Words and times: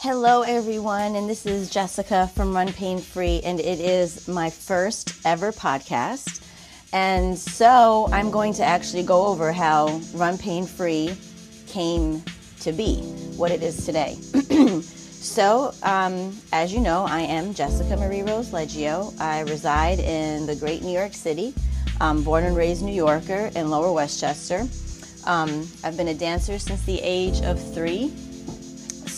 Hello, 0.00 0.42
everyone, 0.42 1.16
and 1.16 1.28
this 1.28 1.44
is 1.44 1.68
Jessica 1.68 2.30
from 2.36 2.54
Run 2.54 2.72
Pain 2.72 3.00
Free, 3.00 3.40
and 3.42 3.58
it 3.58 3.80
is 3.80 4.28
my 4.28 4.48
first 4.48 5.12
ever 5.24 5.50
podcast. 5.50 6.40
And 6.92 7.36
so 7.36 8.08
I'm 8.12 8.30
going 8.30 8.52
to 8.54 8.62
actually 8.62 9.02
go 9.02 9.26
over 9.26 9.50
how 9.50 10.00
Run 10.14 10.38
Pain 10.38 10.66
Free 10.66 11.16
came 11.66 12.22
to 12.60 12.70
be, 12.70 12.98
what 13.36 13.50
it 13.50 13.60
is 13.60 13.84
today. 13.84 14.14
so, 14.82 15.74
um, 15.82 16.38
as 16.52 16.72
you 16.72 16.78
know, 16.78 17.04
I 17.04 17.22
am 17.22 17.52
Jessica 17.52 17.96
Marie 17.96 18.22
Rose 18.22 18.52
Leggio. 18.52 19.20
I 19.20 19.40
reside 19.40 19.98
in 19.98 20.46
the 20.46 20.54
great 20.54 20.82
New 20.82 20.96
York 20.96 21.12
City. 21.12 21.52
I'm 22.00 22.22
born 22.22 22.44
and 22.44 22.56
raised 22.56 22.84
New 22.84 22.94
Yorker 22.94 23.50
in 23.56 23.68
Lower 23.68 23.92
Westchester. 23.92 24.64
Um, 25.26 25.66
I've 25.82 25.96
been 25.96 26.08
a 26.08 26.14
dancer 26.14 26.56
since 26.60 26.84
the 26.84 27.00
age 27.02 27.42
of 27.42 27.60
three. 27.74 28.12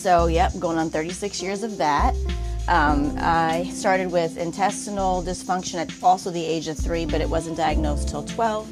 So, 0.01 0.29
yep, 0.29 0.59
going 0.59 0.79
on 0.79 0.89
36 0.89 1.43
years 1.43 1.63
of 1.63 1.77
that. 1.77 2.15
Um, 2.69 3.15
I 3.19 3.71
started 3.75 4.11
with 4.11 4.39
intestinal 4.39 5.23
dysfunction 5.23 5.75
at 5.75 5.93
also 6.03 6.31
the 6.31 6.43
age 6.43 6.69
of 6.69 6.79
three, 6.79 7.05
but 7.05 7.21
it 7.21 7.29
wasn't 7.29 7.59
diagnosed 7.59 8.09
till 8.09 8.25
12. 8.25 8.67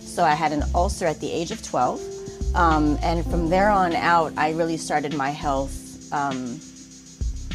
So, 0.00 0.24
I 0.24 0.34
had 0.34 0.50
an 0.50 0.64
ulcer 0.74 1.06
at 1.06 1.20
the 1.20 1.30
age 1.30 1.52
of 1.52 1.62
12. 1.62 2.56
Um, 2.56 2.98
and 3.00 3.24
from 3.26 3.48
there 3.48 3.70
on 3.70 3.94
out, 3.94 4.32
I 4.36 4.50
really 4.54 4.76
started 4.76 5.14
my 5.14 5.30
health 5.30 6.12
um, 6.12 6.58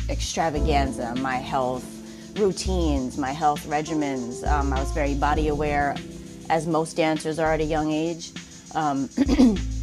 extravaganza, 0.09 1.13
my 1.15 1.35
health 1.35 1.83
routines, 2.37 3.17
my 3.17 3.33
health 3.33 3.67
regimens. 3.67 4.47
Um, 4.47 4.71
I 4.71 4.79
was 4.79 4.93
very 4.93 5.15
body 5.15 5.49
aware, 5.49 5.97
as 6.49 6.65
most 6.65 6.95
dancers 6.95 7.39
are 7.39 7.51
at 7.51 7.59
a 7.59 7.65
young 7.65 7.91
age. 7.91 8.31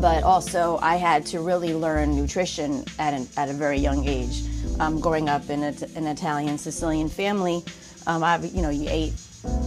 But 0.00 0.22
also, 0.22 0.78
I 0.80 0.94
had 0.94 1.26
to 1.26 1.40
really 1.40 1.74
learn 1.74 2.14
nutrition 2.14 2.84
at, 3.00 3.14
an, 3.14 3.26
at 3.36 3.48
a 3.48 3.52
very 3.52 3.78
young 3.78 4.06
age. 4.06 4.44
Um, 4.78 5.00
growing 5.00 5.28
up 5.28 5.50
in 5.50 5.64
a, 5.64 5.74
an 5.96 6.06
Italian 6.06 6.56
Sicilian 6.56 7.08
family, 7.08 7.64
um, 8.06 8.22
I, 8.22 8.38
you 8.38 8.62
know, 8.62 8.70
you 8.70 8.86
ate 8.88 9.12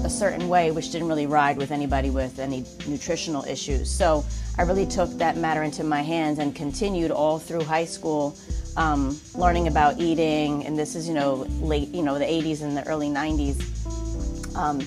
a 0.06 0.10
certain 0.10 0.48
way, 0.48 0.72
which 0.72 0.92
didn't 0.92 1.10
really 1.10 1.28
ride 1.28 1.58
with 1.58 1.72
anybody 1.72 2.10
with 2.10 2.40
any 2.40 2.64
nutritional 2.88 3.44
issues. 3.44 3.90
So 3.90 4.26
I 4.58 4.62
really 4.62 4.86
took 4.86 5.10
that 5.18 5.36
matter 5.36 5.64
into 5.64 5.84
my 5.84 6.02
hands 6.02 6.40
and 6.40 6.56
continued 6.56 7.12
all 7.12 7.38
through 7.38 7.64
high 7.64 7.86
school, 7.86 8.38
um, 8.78 9.20
learning 9.36 9.68
about 9.68 10.00
eating. 10.00 10.66
And 10.66 10.80
this 10.80 10.95
is, 10.95 11.10
you 11.10 11.14
know, 11.14 11.45
late, 11.60 11.90
you 11.90 12.04
know, 12.04 12.18
the 12.18 12.26
80s 12.26 12.62
and 12.62 12.78
the 12.78 12.88
early 12.88 13.10
90s. 13.10 14.56
Um, 14.56 14.82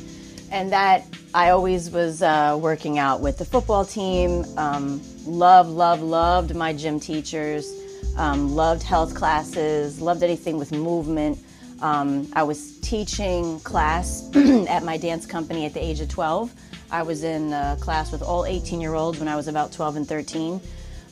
and 0.51 0.73
that 0.73 1.05
I 1.34 1.50
always 1.50 1.90
was 1.90 2.22
uh, 2.22 2.56
working 2.62 2.96
out 2.96 3.20
with 3.20 3.38
the 3.38 3.44
football 3.44 3.84
team. 3.84 4.44
Um, 4.56 5.02
loved, 5.27 5.68
loved, 5.68 6.00
loved 6.00 6.54
my 6.54 6.72
gym 6.72 7.00
teachers. 7.00 7.74
Um, 8.16 8.54
loved 8.54 8.84
health 8.84 9.16
classes. 9.16 10.00
Loved 10.00 10.22
anything 10.22 10.58
with 10.58 10.70
movement. 10.70 11.36
Um, 11.82 12.30
I 12.34 12.44
was 12.44 12.78
teaching 12.78 13.58
class 13.60 14.30
at 14.36 14.84
my 14.84 14.96
dance 14.96 15.27
company 15.27 15.66
at 15.66 15.74
the 15.74 15.84
age 15.84 15.98
of 16.00 16.08
12. 16.08 16.52
I 16.92 17.02
was 17.02 17.24
in 17.24 17.50
class 17.80 18.12
with 18.12 18.22
all 18.22 18.46
18 18.46 18.80
year 18.80 18.94
olds 18.94 19.18
when 19.18 19.27
I 19.27 19.34
was 19.34 19.48
about 19.48 19.72
12 19.72 19.96
and 19.96 20.08
13. 20.08 20.60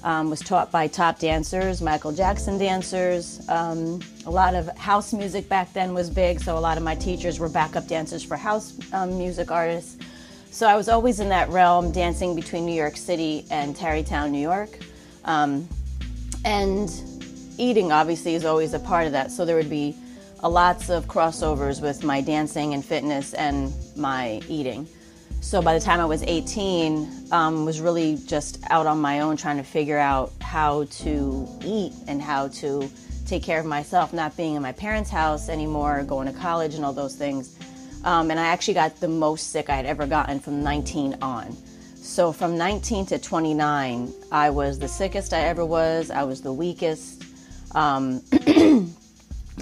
Um, 0.04 0.30
was 0.30 0.40
taught 0.40 0.72
by 0.72 0.88
top 0.88 1.20
dancers, 1.20 1.80
Michael 1.80 2.12
Jackson 2.12 2.58
dancers. 2.58 3.40
Um, 3.48 4.00
a 4.26 4.30
lot 4.30 4.54
of 4.54 4.68
house 4.76 5.12
music 5.12 5.48
back 5.48 5.72
then 5.72 5.94
was 5.94 6.10
big, 6.10 6.40
so 6.40 6.58
a 6.58 6.60
lot 6.60 6.76
of 6.76 6.82
my 6.82 6.96
teachers 6.96 7.38
were 7.38 7.48
backup 7.48 7.86
dancers 7.86 8.22
for 8.22 8.36
house 8.36 8.76
um, 8.92 9.16
music 9.16 9.52
artists. 9.52 9.96
So 10.53 10.67
I 10.67 10.77
was 10.77 10.91
always 10.91 11.19
in 11.19 11.31
that 11.31 11.48
realm, 11.48 11.92
dancing 11.92 12.36
between 12.36 12.67
New 12.67 12.75
York 12.75 12.98
City 12.98 13.47
and 13.50 13.75
Tarrytown, 13.75 14.31
New 14.31 14.39
York. 14.39 14.69
Um, 15.25 15.67
and 16.45 16.91
eating, 17.56 17.91
obviously, 17.91 18.34
is 18.34 18.45
always 18.45 18.75
a 18.75 18.78
part 18.78 19.06
of 19.06 19.12
that. 19.12 19.30
So 19.30 19.47
there 19.47 19.56
would 19.56 19.70
be 19.70 19.97
a 20.41 20.50
lots 20.50 20.91
of 20.91 21.06
crossovers 21.06 21.80
with 21.80 22.05
my 22.05 22.20
dancing 22.20 22.75
and 22.75 22.84
fitness 22.84 23.33
and 23.33 23.73
my 23.97 24.42
eating. 24.47 24.86
So 25.41 25.62
by 25.62 25.73
the 25.73 25.80
time 25.80 26.01
I 26.01 26.05
was 26.05 26.23
18, 26.23 27.29
um, 27.33 27.64
was 27.64 27.80
really 27.80 28.18
just 28.27 28.62
out 28.68 28.86
on 28.86 29.01
my 29.01 29.20
own 29.20 29.39
trying 29.39 29.57
to 29.57 29.64
figure 29.64 29.98
out 29.98 30.33
how 30.42 30.85
to 30.85 31.48
eat 31.64 31.95
and 32.07 32.20
how 32.20 32.48
to 32.48 32.91
take 33.24 33.42
care 33.42 33.58
of 33.58 33.64
myself, 33.64 34.12
not 34.12 34.36
being 34.36 34.57
in 34.57 34.62
my 34.62 34.73
parents' 34.73 35.08
house 35.08 35.48
anymore, 35.48 36.05
going 36.05 36.27
to 36.30 36.39
college 36.39 36.74
and 36.74 36.85
all 36.85 36.92
those 36.92 37.17
things. 37.17 37.57
Um, 38.05 38.30
and 38.30 38.39
I 38.39 38.46
actually 38.46 38.74
got 38.74 38.98
the 39.01 39.08
most 39.08 39.51
sick 39.51 39.70
I 39.70 39.77
had 39.77 39.86
ever 39.86 40.07
gotten 40.07 40.40
from 40.40 40.63
19 40.63 41.18
on. 41.23 41.57
So 41.96 42.33
from 42.33 42.58
19 42.58 43.07
to 43.07 43.18
29, 43.18 44.13
I 44.33 44.51
was 44.51 44.79
the 44.79 44.89
sickest 44.89 45.33
I 45.33 45.42
ever 45.42 45.64
was. 45.64 46.11
I 46.11 46.24
was 46.24 46.42
the 46.42 46.52
weakest. 46.52 47.24
Um, 47.74 48.23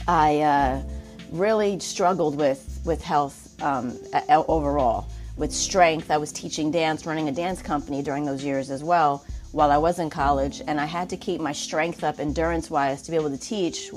I 0.08 0.40
uh, 0.40 0.82
really 1.30 1.78
struggled 1.80 2.36
with 2.36 2.66
with 2.84 3.02
health 3.02 3.62
um, 3.62 3.98
overall 4.28 5.06
with 5.36 5.52
strength. 5.52 6.10
I 6.10 6.16
was 6.16 6.32
teaching 6.32 6.70
dance, 6.70 7.04
running 7.04 7.28
a 7.28 7.32
dance 7.32 7.60
company 7.62 8.02
during 8.02 8.24
those 8.24 8.42
years 8.42 8.70
as 8.70 8.82
well 8.82 9.24
while 9.52 9.72
I 9.72 9.78
was 9.78 9.98
in 9.98 10.10
college, 10.10 10.62
and 10.66 10.80
I 10.80 10.84
had 10.84 11.10
to 11.10 11.16
keep 11.16 11.40
my 11.40 11.52
strength 11.52 12.04
up 12.04 12.20
endurance 12.20 12.70
wise 12.70 13.02
to 13.02 13.10
be 13.10 13.16
able 13.16 13.30
to 13.30 13.38
teach, 13.38 13.90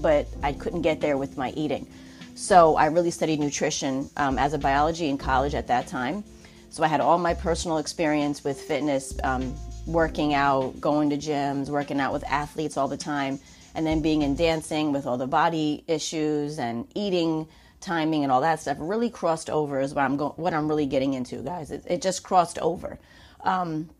but 0.00 0.26
I 0.42 0.52
couldn't 0.52 0.82
get 0.82 1.00
there 1.00 1.16
with 1.16 1.38
my 1.38 1.50
eating. 1.52 1.86
So 2.34 2.76
I 2.76 2.86
really 2.86 3.10
studied 3.10 3.40
nutrition 3.40 4.08
um, 4.16 4.38
as 4.38 4.54
a 4.54 4.58
biology 4.58 5.08
in 5.08 5.18
college 5.18 5.54
at 5.54 5.66
that 5.66 5.86
time. 5.86 6.24
So 6.70 6.82
I 6.82 6.86
had 6.86 7.00
all 7.00 7.18
my 7.18 7.34
personal 7.34 7.78
experience 7.78 8.42
with 8.42 8.58
fitness, 8.60 9.14
um, 9.22 9.54
working 9.86 10.32
out, 10.32 10.80
going 10.80 11.10
to 11.10 11.18
gyms, 11.18 11.68
working 11.68 12.00
out 12.00 12.12
with 12.12 12.24
athletes 12.24 12.76
all 12.76 12.88
the 12.88 12.96
time, 12.96 13.38
and 13.74 13.86
then 13.86 14.00
being 14.00 14.22
in 14.22 14.34
dancing 14.34 14.92
with 14.92 15.06
all 15.06 15.18
the 15.18 15.26
body 15.26 15.84
issues 15.86 16.58
and 16.58 16.86
eating 16.94 17.46
timing 17.80 18.22
and 18.22 18.32
all 18.32 18.40
that 18.40 18.60
stuff 18.60 18.76
really 18.80 19.10
crossed 19.10 19.50
over 19.50 19.80
is 19.80 19.92
what 19.92 20.02
I'm 20.02 20.16
going 20.16 20.32
what 20.36 20.54
I'm 20.54 20.68
really 20.68 20.86
getting 20.86 21.14
into 21.14 21.42
guys. 21.42 21.70
It, 21.70 21.84
it 21.86 22.00
just 22.00 22.22
crossed 22.22 22.58
over. 22.60 22.98
Um, 23.40 23.90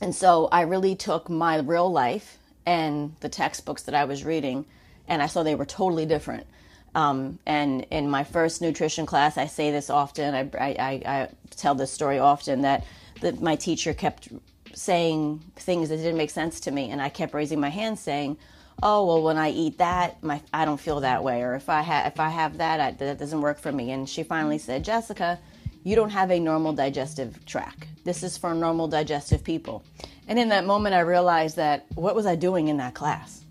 and 0.00 0.14
so 0.14 0.48
I 0.52 0.62
really 0.62 0.94
took 0.94 1.30
my 1.30 1.58
real 1.58 1.90
life 1.90 2.38
and 2.66 3.16
the 3.20 3.28
textbooks 3.28 3.82
that 3.84 3.94
I 3.94 4.04
was 4.04 4.24
reading 4.24 4.66
and 5.08 5.22
I 5.22 5.26
saw 5.26 5.42
they 5.42 5.54
were 5.54 5.64
totally 5.64 6.06
different 6.06 6.46
um, 6.94 7.38
and 7.46 7.86
in 7.90 8.08
my 8.08 8.24
first 8.24 8.60
nutrition 8.62 9.06
class 9.06 9.38
I 9.38 9.46
say 9.46 9.70
this 9.70 9.90
often 9.90 10.34
I, 10.34 10.48
I, 10.58 11.02
I 11.06 11.28
tell 11.50 11.74
this 11.74 11.92
story 11.92 12.18
often 12.18 12.62
that, 12.62 12.84
that 13.20 13.40
my 13.40 13.56
teacher 13.56 13.94
kept 13.94 14.28
saying 14.74 15.42
things 15.56 15.88
that 15.88 15.96
didn't 15.98 16.16
make 16.16 16.30
sense 16.30 16.60
to 16.60 16.70
me 16.70 16.90
and 16.90 17.00
I 17.00 17.08
kept 17.08 17.34
raising 17.34 17.60
my 17.60 17.68
hand 17.68 17.98
saying 17.98 18.36
oh 18.82 19.04
well 19.06 19.22
when 19.22 19.36
i 19.36 19.50
eat 19.50 19.78
that 19.78 20.22
my 20.22 20.40
i 20.52 20.64
don't 20.64 20.80
feel 20.80 21.00
that 21.00 21.22
way 21.22 21.42
or 21.42 21.54
if 21.54 21.68
i 21.68 21.82
have 21.82 22.06
if 22.06 22.18
i 22.18 22.28
have 22.28 22.58
that 22.58 22.80
I, 22.80 22.90
that 22.92 23.18
doesn't 23.18 23.40
work 23.40 23.58
for 23.58 23.72
me. 23.72 23.90
And 23.92 24.08
she 24.08 24.22
finally 24.22 24.58
said 24.58 24.84
jessica 24.84 25.38
you 25.84 25.96
don't 25.96 26.10
have 26.10 26.30
a 26.30 26.38
normal 26.38 26.72
digestive 26.72 27.44
tract 27.46 27.86
this 28.04 28.22
is 28.22 28.36
for 28.36 28.52
normal 28.54 28.88
digestive 28.88 29.44
people. 29.44 29.84
And 30.26 30.38
in 30.38 30.48
that 30.48 30.64
moment 30.64 30.94
i 30.94 31.00
realized 31.00 31.56
that 31.56 31.86
what 31.94 32.14
was 32.14 32.26
i 32.26 32.34
doing 32.34 32.68
in 32.68 32.78
that 32.78 32.94
class 32.94 33.41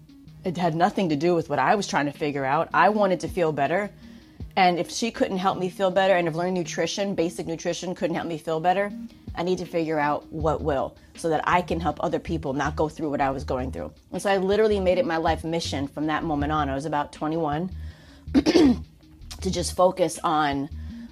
it 0.43 0.57
had 0.57 0.75
nothing 0.75 1.09
to 1.09 1.15
do 1.15 1.35
with 1.35 1.49
what 1.49 1.59
i 1.59 1.75
was 1.75 1.87
trying 1.87 2.05
to 2.05 2.11
figure 2.11 2.45
out 2.45 2.69
i 2.73 2.89
wanted 2.89 3.19
to 3.19 3.27
feel 3.27 3.51
better 3.51 3.89
and 4.57 4.79
if 4.79 4.91
she 4.91 5.11
couldn't 5.11 5.37
help 5.37 5.57
me 5.57 5.69
feel 5.69 5.91
better 5.91 6.15
and 6.15 6.27
if 6.27 6.35
learning 6.35 6.53
nutrition 6.53 7.15
basic 7.15 7.47
nutrition 7.47 7.95
couldn't 7.95 8.15
help 8.15 8.27
me 8.27 8.37
feel 8.37 8.59
better 8.59 8.91
I 9.35 9.43
need 9.43 9.59
to 9.59 9.65
figure 9.65 9.99
out 9.99 10.31
what 10.31 10.61
will 10.61 10.95
so 11.15 11.29
that 11.29 11.43
I 11.45 11.61
can 11.61 11.79
help 11.79 12.03
other 12.03 12.19
people 12.19 12.53
not 12.53 12.75
go 12.75 12.89
through 12.89 13.09
what 13.09 13.21
I 13.21 13.29
was 13.31 13.43
going 13.43 13.71
through. 13.71 13.93
And 14.11 14.21
so 14.21 14.29
I 14.29 14.37
literally 14.37 14.79
made 14.79 14.97
it 14.97 15.05
my 15.05 15.17
life 15.17 15.43
mission 15.43 15.87
from 15.87 16.07
that 16.07 16.23
moment 16.23 16.51
on. 16.51 16.69
I 16.69 16.75
was 16.75 16.85
about 16.85 17.13
21 17.13 17.69
to 18.33 18.81
just 19.41 19.75
focus 19.75 20.19
on 20.23 20.69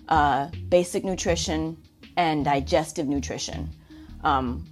uh, 0.10 0.50
basic 0.68 1.04
nutrition 1.04 1.78
and 2.18 2.44
digestive 2.44 3.08
nutrition. 3.08 3.70
Um, 4.24 4.66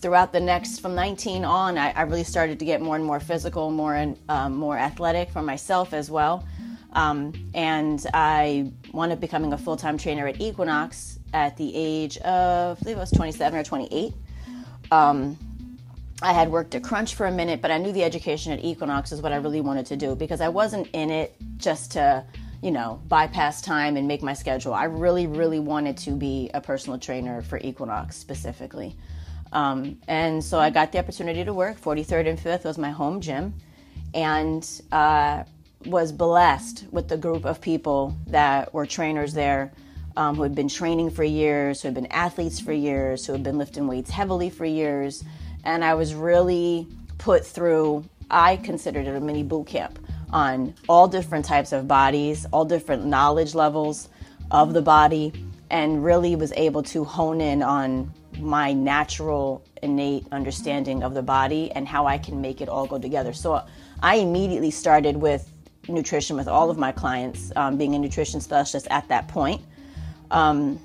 throughout 0.00 0.32
the 0.32 0.40
next 0.40 0.80
from 0.80 0.94
19 0.94 1.44
on, 1.44 1.78
I, 1.78 1.90
I, 1.92 2.02
really 2.02 2.24
started 2.24 2.58
to 2.58 2.64
get 2.64 2.80
more 2.80 2.96
and 2.96 3.04
more 3.04 3.20
physical, 3.20 3.70
more 3.70 3.94
and 3.94 4.16
um, 4.28 4.54
more 4.54 4.78
athletic 4.78 5.30
for 5.30 5.42
myself 5.42 5.92
as 5.92 6.10
well. 6.10 6.46
Um, 6.92 7.32
and 7.54 8.04
I 8.12 8.72
wound 8.92 9.12
up 9.12 9.20
becoming 9.20 9.52
a 9.52 9.58
full 9.58 9.76
time 9.76 9.96
trainer 9.96 10.26
at 10.26 10.40
Equinox 10.40 11.18
at 11.32 11.56
the 11.56 11.72
age 11.74 12.18
of, 12.18 12.78
I 12.78 12.82
believe 12.82 12.96
I 12.96 13.00
was 13.00 13.10
27 13.10 13.58
or 13.58 13.64
28. 13.64 14.12
Um, 14.90 15.38
I 16.22 16.32
had 16.32 16.50
worked 16.50 16.74
at 16.74 16.82
Crunch 16.82 17.14
for 17.14 17.26
a 17.26 17.32
minute, 17.32 17.62
but 17.62 17.70
I 17.70 17.78
knew 17.78 17.92
the 17.92 18.04
education 18.04 18.52
at 18.52 18.62
Equinox 18.62 19.12
is 19.12 19.22
what 19.22 19.32
I 19.32 19.36
really 19.36 19.60
wanted 19.60 19.86
to 19.86 19.96
do 19.96 20.14
because 20.14 20.40
I 20.40 20.48
wasn't 20.48 20.88
in 20.92 21.10
it 21.10 21.34
just 21.56 21.92
to, 21.92 22.24
you 22.62 22.70
know, 22.70 23.00
bypass 23.08 23.62
time 23.62 23.96
and 23.96 24.06
make 24.06 24.22
my 24.22 24.34
schedule. 24.34 24.74
I 24.74 24.84
really, 24.84 25.26
really 25.26 25.60
wanted 25.60 25.96
to 25.98 26.10
be 26.10 26.50
a 26.52 26.60
personal 26.60 26.98
trainer 26.98 27.40
for 27.40 27.58
Equinox 27.58 28.16
specifically. 28.16 28.96
Um, 29.52 29.98
and 30.08 30.42
so 30.42 30.58
I 30.58 30.70
got 30.70 30.92
the 30.92 30.98
opportunity 30.98 31.44
to 31.44 31.52
work. 31.52 31.80
43rd 31.80 32.28
and 32.28 32.38
5th 32.38 32.64
was 32.64 32.78
my 32.78 32.90
home 32.90 33.20
gym. 33.20 33.54
And 34.14 34.68
uh, 34.92 35.44
was 35.86 36.12
blessed 36.12 36.86
with 36.90 37.08
the 37.08 37.16
group 37.16 37.44
of 37.44 37.60
people 37.60 38.16
that 38.26 38.72
were 38.74 38.86
trainers 38.86 39.32
there 39.32 39.72
um, 40.16 40.36
who 40.36 40.42
had 40.42 40.54
been 40.54 40.68
training 40.68 41.10
for 41.10 41.24
years, 41.24 41.80
who 41.80 41.88
had 41.88 41.94
been 41.94 42.06
athletes 42.06 42.60
for 42.60 42.72
years, 42.72 43.26
who 43.26 43.32
had 43.32 43.42
been 43.42 43.58
lifting 43.58 43.86
weights 43.86 44.10
heavily 44.10 44.50
for 44.50 44.64
years. 44.64 45.24
And 45.64 45.84
I 45.84 45.94
was 45.94 46.14
really 46.14 46.86
put 47.18 47.44
through 47.44 48.04
I 48.30 48.56
considered 48.56 49.06
it 49.06 49.16
a 49.16 49.20
mini 49.20 49.42
boot 49.42 49.66
camp 49.66 49.98
on 50.32 50.74
all 50.88 51.08
different 51.08 51.44
types 51.44 51.72
of 51.72 51.88
bodies, 51.88 52.46
all 52.52 52.64
different 52.64 53.04
knowledge 53.04 53.54
levels 53.54 54.08
of 54.50 54.72
the 54.72 54.82
body, 54.82 55.32
and 55.70 56.04
really 56.04 56.36
was 56.36 56.52
able 56.52 56.82
to 56.82 57.04
hone 57.04 57.40
in 57.40 57.62
on 57.62 58.12
my 58.38 58.72
natural, 58.72 59.64
innate 59.82 60.26
understanding 60.32 61.02
of 61.02 61.14
the 61.14 61.22
body 61.22 61.70
and 61.72 61.86
how 61.86 62.06
I 62.06 62.18
can 62.18 62.40
make 62.40 62.60
it 62.60 62.68
all 62.68 62.86
go 62.86 62.98
together. 62.98 63.32
So 63.32 63.64
I 64.02 64.16
immediately 64.16 64.70
started 64.70 65.16
with 65.16 65.50
nutrition 65.88 66.36
with 66.36 66.48
all 66.48 66.70
of 66.70 66.78
my 66.78 66.92
clients, 66.92 67.52
um, 67.56 67.76
being 67.76 67.94
a 67.94 67.98
nutrition 67.98 68.40
specialist 68.40 68.86
at 68.90 69.08
that 69.08 69.28
point. 69.28 69.62
Um, 70.30 70.78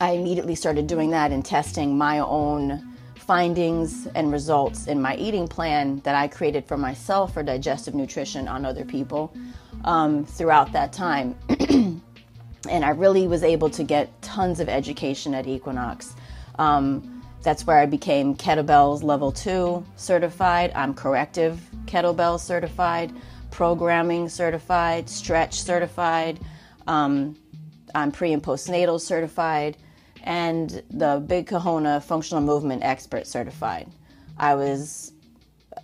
I 0.00 0.12
immediately 0.12 0.54
started 0.54 0.86
doing 0.86 1.10
that 1.10 1.32
and 1.32 1.44
testing 1.44 1.96
my 1.96 2.20
own 2.20 2.92
findings 3.16 4.06
and 4.14 4.32
results 4.32 4.86
in 4.86 5.00
my 5.00 5.16
eating 5.16 5.46
plan 5.46 6.00
that 6.00 6.14
I 6.14 6.28
created 6.28 6.66
for 6.66 6.76
myself 6.76 7.34
for 7.34 7.42
digestive 7.42 7.94
nutrition 7.94 8.48
on 8.48 8.64
other 8.64 8.84
people 8.84 9.34
um, 9.84 10.24
throughout 10.24 10.72
that 10.72 10.92
time. 10.92 11.36
and 12.68 12.84
I 12.84 12.90
really 12.90 13.26
was 13.26 13.42
able 13.42 13.70
to 13.70 13.82
get 13.82 14.20
tons 14.22 14.60
of 14.60 14.68
education 14.68 15.34
at 15.34 15.46
Equinox. 15.46 16.14
Um, 16.58 17.22
that's 17.42 17.66
where 17.66 17.78
I 17.78 17.86
became 17.86 18.36
kettlebells 18.36 19.02
level 19.02 19.32
two 19.32 19.84
certified. 19.96 20.72
I'm 20.74 20.94
corrective 20.94 21.60
kettlebell 21.86 22.38
certified, 22.38 23.12
programming 23.50 24.28
certified, 24.28 25.08
stretch 25.08 25.60
certified. 25.60 26.38
Um, 26.86 27.36
I'm 27.94 28.12
pre 28.12 28.32
and 28.32 28.42
postnatal 28.42 29.00
certified 29.00 29.76
and 30.22 30.82
the 30.90 31.22
Big 31.26 31.48
Kahuna 31.48 32.00
Functional 32.00 32.42
Movement 32.42 32.84
Expert 32.84 33.26
Certified. 33.26 33.90
I 34.38 34.54
was 34.54 35.12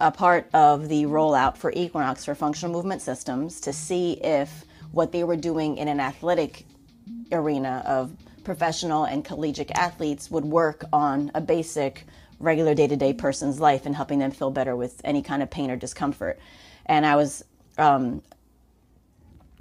a 0.00 0.12
part 0.12 0.48
of 0.54 0.88
the 0.88 1.04
rollout 1.04 1.56
for 1.56 1.72
Equinox 1.74 2.24
for 2.24 2.34
functional 2.34 2.72
movement 2.72 3.02
systems 3.02 3.60
to 3.62 3.72
see 3.72 4.12
if 4.12 4.64
what 4.92 5.12
they 5.12 5.24
were 5.24 5.36
doing 5.36 5.76
in 5.76 5.88
an 5.88 6.00
athletic 6.00 6.64
arena 7.32 7.82
of 7.86 8.12
professional 8.44 9.04
and 9.04 9.24
collegiate 9.24 9.70
athletes 9.72 10.30
would 10.30 10.44
work 10.44 10.84
on 10.92 11.30
a 11.34 11.40
basic 11.40 12.04
regular 12.40 12.74
day-to-day 12.74 13.12
person's 13.12 13.60
life 13.60 13.84
and 13.84 13.96
helping 13.96 14.18
them 14.18 14.30
feel 14.30 14.50
better 14.50 14.76
with 14.76 15.00
any 15.04 15.22
kind 15.22 15.42
of 15.42 15.50
pain 15.50 15.70
or 15.70 15.76
discomfort 15.76 16.38
and 16.86 17.04
i 17.04 17.16
was 17.16 17.44
um, 17.78 18.22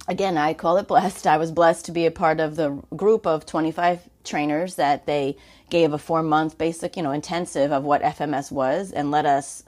again, 0.08 0.38
I 0.38 0.54
call 0.54 0.78
it 0.78 0.88
blessed. 0.88 1.26
I 1.26 1.36
was 1.36 1.52
blessed 1.52 1.84
to 1.86 1.92
be 1.92 2.06
a 2.06 2.10
part 2.10 2.40
of 2.40 2.56
the 2.56 2.70
group 2.96 3.26
of 3.26 3.46
25 3.46 4.08
trainers 4.24 4.74
that 4.74 5.06
they 5.06 5.36
gave 5.70 5.92
a 5.92 5.98
four 5.98 6.22
month 6.22 6.58
basic, 6.58 6.96
you 6.96 7.02
know, 7.02 7.12
intensive 7.12 7.70
of 7.70 7.84
what 7.84 8.02
FMS 8.02 8.50
was 8.50 8.90
and 8.90 9.10
let 9.10 9.26
us 9.26 9.62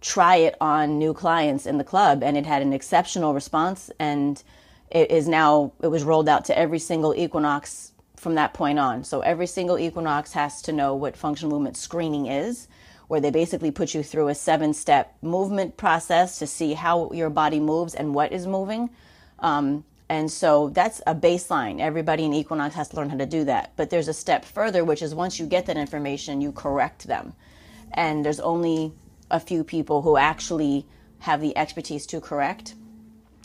try 0.00 0.36
it 0.36 0.56
on 0.60 0.98
new 0.98 1.14
clients 1.14 1.64
in 1.64 1.78
the 1.78 1.84
club. 1.84 2.22
And 2.22 2.36
it 2.36 2.44
had 2.44 2.60
an 2.60 2.72
exceptional 2.72 3.32
response. 3.32 3.90
And 3.98 4.42
it 4.94 5.10
is 5.10 5.28
now, 5.28 5.72
it 5.82 5.88
was 5.88 6.04
rolled 6.04 6.28
out 6.28 6.46
to 6.46 6.58
every 6.58 6.78
single 6.78 7.14
Equinox 7.14 7.92
from 8.16 8.36
that 8.36 8.54
point 8.54 8.78
on. 8.78 9.04
So 9.04 9.20
every 9.20 9.46
single 9.46 9.78
Equinox 9.78 10.32
has 10.32 10.62
to 10.62 10.72
know 10.72 10.94
what 10.94 11.16
functional 11.16 11.50
movement 11.50 11.76
screening 11.76 12.26
is 12.26 12.68
where 13.08 13.20
they 13.20 13.30
basically 13.30 13.70
put 13.70 13.94
you 13.94 14.02
through 14.02 14.28
a 14.28 14.34
seven 14.34 14.72
step 14.72 15.16
movement 15.22 15.76
process 15.76 16.38
to 16.38 16.46
see 16.46 16.72
how 16.74 17.10
your 17.12 17.30
body 17.30 17.60
moves 17.60 17.94
and 17.94 18.14
what 18.14 18.32
is 18.32 18.46
moving. 18.46 18.90
Um, 19.40 19.84
and 20.08 20.30
so 20.30 20.70
that's 20.70 21.00
a 21.06 21.14
baseline. 21.14 21.80
Everybody 21.80 22.24
in 22.24 22.34
Equinox 22.34 22.74
has 22.74 22.88
to 22.88 22.96
learn 22.96 23.10
how 23.10 23.16
to 23.16 23.26
do 23.26 23.44
that. 23.44 23.72
But 23.76 23.90
there's 23.90 24.08
a 24.08 24.14
step 24.14 24.44
further, 24.44 24.84
which 24.84 25.02
is 25.02 25.14
once 25.14 25.38
you 25.38 25.46
get 25.46 25.66
that 25.66 25.76
information, 25.76 26.40
you 26.40 26.52
correct 26.52 27.06
them. 27.06 27.34
And 27.92 28.24
there's 28.24 28.40
only 28.40 28.92
a 29.30 29.40
few 29.40 29.64
people 29.64 30.02
who 30.02 30.16
actually 30.16 30.86
have 31.20 31.40
the 31.40 31.56
expertise 31.56 32.06
to 32.06 32.20
correct. 32.20 32.74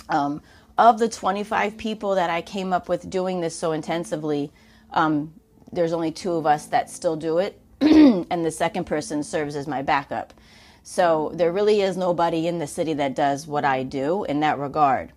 Um, 0.09 0.41
of 0.79 0.99
the 0.99 1.09
25 1.09 1.77
people 1.77 2.15
that 2.15 2.29
I 2.29 2.41
came 2.41 2.73
up 2.73 2.89
with 2.89 3.09
doing 3.09 3.41
this 3.41 3.55
so 3.55 3.71
intensively, 3.73 4.51
um, 4.91 5.33
there's 5.71 5.93
only 5.93 6.11
two 6.11 6.33
of 6.33 6.45
us 6.45 6.65
that 6.67 6.89
still 6.89 7.15
do 7.15 7.37
it, 7.37 7.59
and 7.81 8.45
the 8.45 8.51
second 8.51 8.85
person 8.85 9.23
serves 9.23 9.55
as 9.55 9.67
my 9.67 9.81
backup. 9.81 10.33
So 10.83 11.31
there 11.35 11.51
really 11.51 11.81
is 11.81 11.97
nobody 11.97 12.47
in 12.47 12.57
the 12.59 12.67
city 12.67 12.93
that 12.93 13.15
does 13.15 13.45
what 13.45 13.65
I 13.65 13.83
do 13.83 14.23
in 14.23 14.39
that 14.39 14.57
regard 14.57 15.11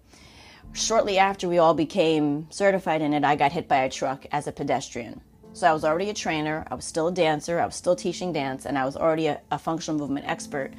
shortly 0.72 1.18
after 1.18 1.48
we 1.48 1.58
all 1.58 1.74
became 1.74 2.46
certified 2.50 3.02
in 3.02 3.12
it, 3.12 3.24
I 3.24 3.36
got 3.36 3.52
hit 3.52 3.68
by 3.68 3.78
a 3.78 3.90
truck 3.90 4.26
as 4.32 4.46
a 4.46 4.52
pedestrian. 4.52 5.20
So 5.52 5.68
I 5.68 5.72
was 5.72 5.84
already 5.84 6.08
a 6.08 6.14
trainer, 6.14 6.66
I 6.70 6.74
was 6.74 6.84
still 6.84 7.08
a 7.08 7.12
dancer, 7.12 7.60
I 7.60 7.66
was 7.66 7.74
still 7.74 7.94
teaching 7.94 8.32
dance, 8.32 8.64
and 8.64 8.78
I 8.78 8.86
was 8.86 8.96
already 8.96 9.26
a, 9.26 9.40
a 9.50 9.58
functional 9.58 9.98
movement 9.98 10.26
expert. 10.26 10.72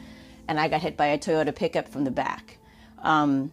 And 0.48 0.60
I 0.60 0.68
got 0.68 0.82
hit 0.82 0.98
by 0.98 1.08
a 1.08 1.18
Toyota 1.18 1.56
pickup 1.56 1.88
from 1.88 2.04
the 2.04 2.12
back. 2.12 2.58
Um, 3.00 3.52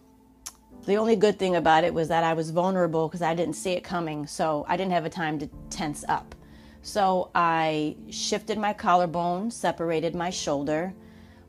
the 0.85 0.95
only 0.95 1.15
good 1.15 1.37
thing 1.37 1.55
about 1.55 1.83
it 1.83 1.93
was 1.93 2.07
that 2.07 2.23
I 2.23 2.33
was 2.33 2.49
vulnerable 2.49 3.07
because 3.07 3.21
I 3.21 3.35
didn't 3.35 3.55
see 3.55 3.71
it 3.71 3.83
coming, 3.83 4.27
so 4.27 4.65
I 4.67 4.77
didn't 4.77 4.93
have 4.93 5.05
a 5.05 5.09
time 5.09 5.39
to 5.39 5.49
tense 5.69 6.03
up. 6.07 6.35
So 6.81 7.29
I 7.35 7.95
shifted 8.09 8.57
my 8.57 8.73
collarbone, 8.73 9.51
separated 9.51 10.15
my 10.15 10.29
shoulder, 10.31 10.93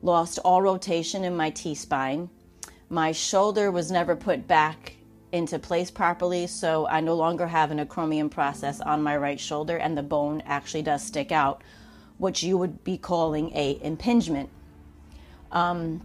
lost 0.01 0.39
all 0.39 0.61
rotation 0.61 1.23
in 1.23 1.35
my 1.35 1.49
T 1.49 1.73
spine, 1.73 2.29
my 2.93 3.11
shoulder 3.11 3.71
was 3.71 3.89
never 3.89 4.15
put 4.15 4.47
back 4.47 4.97
into 5.31 5.57
place 5.57 5.89
properly, 5.89 6.45
so 6.45 6.85
I 6.85 7.01
no 7.01 7.15
longer 7.15 7.47
have 7.47 7.71
an 7.71 7.83
acromion 7.83 8.29
process 8.29 8.79
on 8.81 9.01
my 9.01 9.17
right 9.17 9.39
shoulder, 9.39 9.77
and 9.77 9.97
the 9.97 10.03
bone 10.03 10.43
actually 10.45 10.83
does 10.83 11.03
stick 11.03 11.31
out, 11.31 11.63
which 12.19 12.43
you 12.43 12.55
would 12.55 12.83
be 12.83 12.99
calling 12.99 13.51
a 13.55 13.79
impingement. 13.81 14.47
Um, 15.51 16.01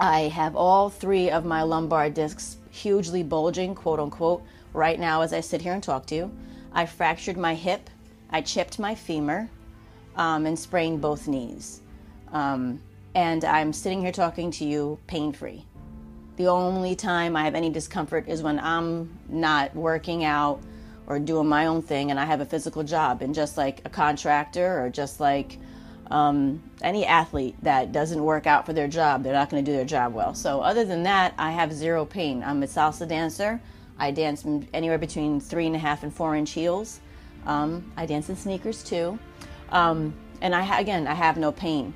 I 0.00 0.22
have 0.22 0.56
all 0.56 0.90
three 0.90 1.30
of 1.30 1.44
my 1.44 1.62
lumbar 1.62 2.10
discs 2.10 2.56
hugely 2.70 3.22
bulging, 3.22 3.74
quote 3.74 4.00
unquote, 4.00 4.42
right 4.72 4.98
now 4.98 5.22
as 5.22 5.32
I 5.32 5.40
sit 5.40 5.62
here 5.62 5.72
and 5.72 5.82
talk 5.82 6.06
to 6.06 6.14
you. 6.16 6.32
I 6.72 6.86
fractured 6.86 7.36
my 7.36 7.54
hip, 7.54 7.88
I 8.30 8.40
chipped 8.40 8.80
my 8.80 8.96
femur, 8.96 9.48
um, 10.16 10.46
and 10.46 10.58
sprained 10.58 11.00
both 11.00 11.28
knees. 11.28 11.80
Um, 12.32 12.80
and 13.14 13.44
I'm 13.44 13.72
sitting 13.72 14.00
here 14.00 14.10
talking 14.10 14.50
to 14.52 14.64
you 14.64 14.98
pain 15.06 15.32
free. 15.32 15.64
The 16.36 16.48
only 16.48 16.96
time 16.96 17.36
I 17.36 17.44
have 17.44 17.54
any 17.54 17.70
discomfort 17.70 18.28
is 18.28 18.42
when 18.42 18.58
I'm 18.58 19.16
not 19.28 19.74
working 19.76 20.24
out 20.24 20.60
or 21.06 21.20
doing 21.20 21.46
my 21.46 21.66
own 21.66 21.80
thing 21.80 22.10
and 22.10 22.18
I 22.18 22.24
have 22.24 22.40
a 22.40 22.46
physical 22.46 22.82
job. 22.82 23.22
And 23.22 23.32
just 23.32 23.56
like 23.56 23.82
a 23.84 23.88
contractor 23.88 24.84
or 24.84 24.90
just 24.90 25.20
like 25.20 25.60
um, 26.10 26.62
any 26.82 27.06
athlete 27.06 27.56
that 27.62 27.92
doesn't 27.92 28.22
work 28.22 28.46
out 28.46 28.66
for 28.66 28.72
their 28.72 28.88
job, 28.88 29.22
they're 29.22 29.32
not 29.32 29.50
going 29.50 29.64
to 29.64 29.70
do 29.70 29.76
their 29.76 29.86
job 29.86 30.14
well. 30.14 30.34
So, 30.34 30.60
other 30.60 30.84
than 30.84 31.02
that, 31.04 31.34
I 31.38 31.50
have 31.52 31.72
zero 31.72 32.04
pain. 32.04 32.42
I'm 32.42 32.62
a 32.62 32.66
salsa 32.66 33.08
dancer. 33.08 33.60
I 33.98 34.10
dance 34.10 34.44
anywhere 34.72 34.98
between 34.98 35.40
three 35.40 35.66
and 35.66 35.76
a 35.76 35.78
half 35.78 36.02
and 36.02 36.12
four 36.12 36.34
inch 36.34 36.50
heels. 36.50 37.00
Um, 37.46 37.92
I 37.96 38.06
dance 38.06 38.28
in 38.28 38.36
sneakers 38.36 38.82
too. 38.82 39.18
Um, 39.70 40.14
and 40.40 40.54
I, 40.54 40.80
again, 40.80 41.06
I 41.06 41.14
have 41.14 41.36
no 41.36 41.52
pain. 41.52 41.94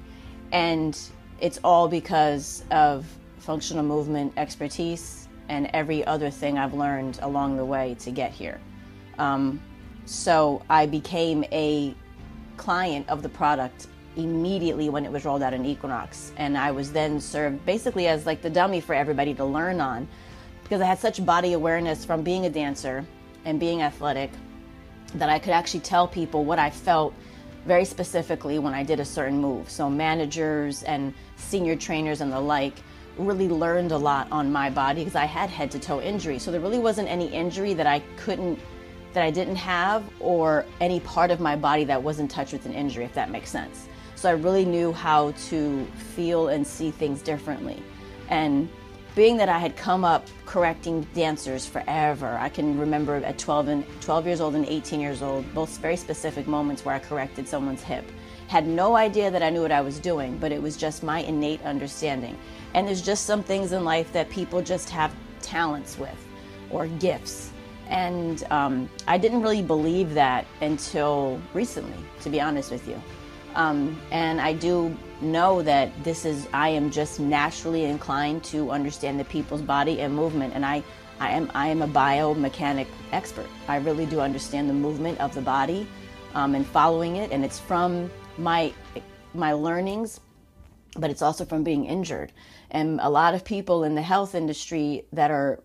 And 0.52 0.98
it's 1.40 1.58
all 1.62 1.88
because 1.88 2.64
of 2.70 3.06
functional 3.38 3.82
movement 3.82 4.32
expertise 4.36 5.28
and 5.48 5.70
every 5.72 6.04
other 6.04 6.30
thing 6.30 6.58
I've 6.58 6.74
learned 6.74 7.18
along 7.22 7.56
the 7.56 7.64
way 7.64 7.96
to 8.00 8.10
get 8.10 8.32
here. 8.32 8.60
Um, 9.18 9.60
so 10.04 10.62
I 10.68 10.86
became 10.86 11.44
a 11.52 11.94
client 12.56 13.08
of 13.08 13.22
the 13.22 13.28
product 13.28 13.86
immediately 14.18 14.88
when 14.88 15.04
it 15.04 15.12
was 15.12 15.24
rolled 15.24 15.42
out 15.42 15.54
in 15.54 15.64
Equinox. 15.64 16.32
And 16.36 16.58
I 16.58 16.70
was 16.70 16.92
then 16.92 17.20
served 17.20 17.64
basically 17.64 18.08
as 18.08 18.26
like 18.26 18.42
the 18.42 18.50
dummy 18.50 18.80
for 18.80 18.94
everybody 18.94 19.32
to 19.34 19.44
learn 19.44 19.80
on 19.80 20.08
because 20.62 20.80
I 20.80 20.86
had 20.86 20.98
such 20.98 21.24
body 21.24 21.54
awareness 21.54 22.04
from 22.04 22.22
being 22.22 22.44
a 22.44 22.50
dancer 22.50 23.04
and 23.44 23.58
being 23.58 23.82
athletic 23.82 24.30
that 25.14 25.30
I 25.30 25.38
could 25.38 25.52
actually 25.52 25.80
tell 25.80 26.06
people 26.06 26.44
what 26.44 26.58
I 26.58 26.68
felt 26.68 27.14
very 27.64 27.84
specifically 27.84 28.58
when 28.58 28.74
I 28.74 28.82
did 28.82 29.00
a 29.00 29.04
certain 29.04 29.40
move. 29.40 29.70
So 29.70 29.88
managers 29.88 30.82
and 30.82 31.14
senior 31.36 31.76
trainers 31.76 32.20
and 32.20 32.32
the 32.32 32.40
like 32.40 32.74
really 33.16 33.48
learned 33.48 33.92
a 33.92 33.96
lot 33.96 34.28
on 34.30 34.52
my 34.52 34.70
body 34.70 35.02
because 35.02 35.16
I 35.16 35.24
had 35.24 35.50
head 35.50 35.70
to 35.72 35.78
toe 35.78 36.00
injury. 36.00 36.38
So 36.38 36.50
there 36.50 36.60
really 36.60 36.78
wasn't 36.78 37.08
any 37.08 37.26
injury 37.26 37.74
that 37.74 37.86
I 37.86 38.00
couldn't, 38.16 38.58
that 39.12 39.24
I 39.24 39.30
didn't 39.30 39.56
have, 39.56 40.04
or 40.20 40.64
any 40.80 41.00
part 41.00 41.30
of 41.30 41.40
my 41.40 41.56
body 41.56 41.84
that 41.84 42.02
was 42.02 42.20
in 42.20 42.28
touch 42.28 42.52
with 42.52 42.66
an 42.66 42.72
injury, 42.72 43.04
if 43.04 43.14
that 43.14 43.30
makes 43.30 43.50
sense. 43.50 43.87
So 44.18 44.28
I 44.28 44.32
really 44.32 44.64
knew 44.64 44.92
how 44.92 45.30
to 45.30 45.84
feel 46.16 46.48
and 46.48 46.66
see 46.66 46.90
things 46.90 47.22
differently. 47.22 47.80
And 48.28 48.68
being 49.14 49.36
that 49.36 49.48
I 49.48 49.60
had 49.60 49.76
come 49.76 50.04
up 50.04 50.26
correcting 50.44 51.06
dancers 51.14 51.66
forever, 51.66 52.36
I 52.40 52.48
can 52.48 52.76
remember 52.80 53.14
at 53.14 53.38
12 53.38 53.68
and 53.68 54.00
12 54.00 54.26
years 54.26 54.40
old 54.40 54.56
and 54.56 54.66
18 54.66 54.98
years 54.98 55.22
old, 55.22 55.44
both 55.54 55.78
very 55.78 55.96
specific 55.96 56.48
moments 56.48 56.84
where 56.84 56.96
I 56.96 56.98
corrected 56.98 57.46
someone's 57.46 57.84
hip. 57.84 58.04
Had 58.48 58.66
no 58.66 58.96
idea 58.96 59.30
that 59.30 59.40
I 59.40 59.50
knew 59.50 59.62
what 59.62 59.70
I 59.70 59.82
was 59.82 60.00
doing, 60.00 60.36
but 60.38 60.50
it 60.50 60.60
was 60.60 60.76
just 60.76 61.04
my 61.04 61.20
innate 61.20 61.62
understanding. 61.62 62.36
And 62.74 62.88
there's 62.88 63.02
just 63.02 63.24
some 63.24 63.44
things 63.44 63.70
in 63.70 63.84
life 63.84 64.12
that 64.14 64.28
people 64.30 64.60
just 64.60 64.90
have 64.90 65.14
talents 65.42 65.96
with 65.96 66.26
or 66.72 66.88
gifts. 66.88 67.52
And 67.88 68.42
um, 68.50 68.90
I 69.06 69.16
didn't 69.16 69.42
really 69.42 69.62
believe 69.62 70.12
that 70.14 70.44
until 70.60 71.40
recently, 71.54 72.04
to 72.22 72.30
be 72.30 72.40
honest 72.40 72.72
with 72.72 72.88
you. 72.88 73.00
Um, 73.54 74.00
and 74.10 74.40
I 74.40 74.52
do 74.52 74.96
know 75.20 75.62
that 75.62 75.90
this 76.04 76.24
is 76.24 76.48
I 76.52 76.68
am 76.68 76.90
just 76.90 77.18
naturally 77.18 77.84
inclined 77.84 78.44
to 78.44 78.70
understand 78.70 79.18
the 79.18 79.24
people's 79.24 79.62
body 79.62 80.00
and 80.00 80.14
movement 80.14 80.54
and 80.54 80.64
I 80.64 80.84
I 81.18 81.30
am 81.30 81.50
I 81.54 81.68
am 81.68 81.82
a 81.82 81.88
biomechanic 81.88 82.86
expert. 83.10 83.48
I 83.66 83.76
really 83.76 84.06
do 84.06 84.20
understand 84.20 84.70
the 84.70 84.74
movement 84.74 85.20
of 85.20 85.34
the 85.34 85.40
body 85.40 85.88
um, 86.34 86.54
and 86.54 86.64
following 86.64 87.16
it 87.16 87.32
and 87.32 87.44
it's 87.44 87.58
from 87.58 88.10
my 88.36 88.72
my 89.34 89.52
learnings 89.52 90.20
but 90.96 91.10
it's 91.10 91.22
also 91.22 91.44
from 91.44 91.62
being 91.64 91.84
injured. 91.84 92.32
And 92.70 93.00
a 93.02 93.08
lot 93.08 93.34
of 93.34 93.44
people 93.44 93.84
in 93.84 93.94
the 93.94 94.02
health 94.02 94.34
industry 94.34 95.04
that 95.12 95.30
are 95.30 95.60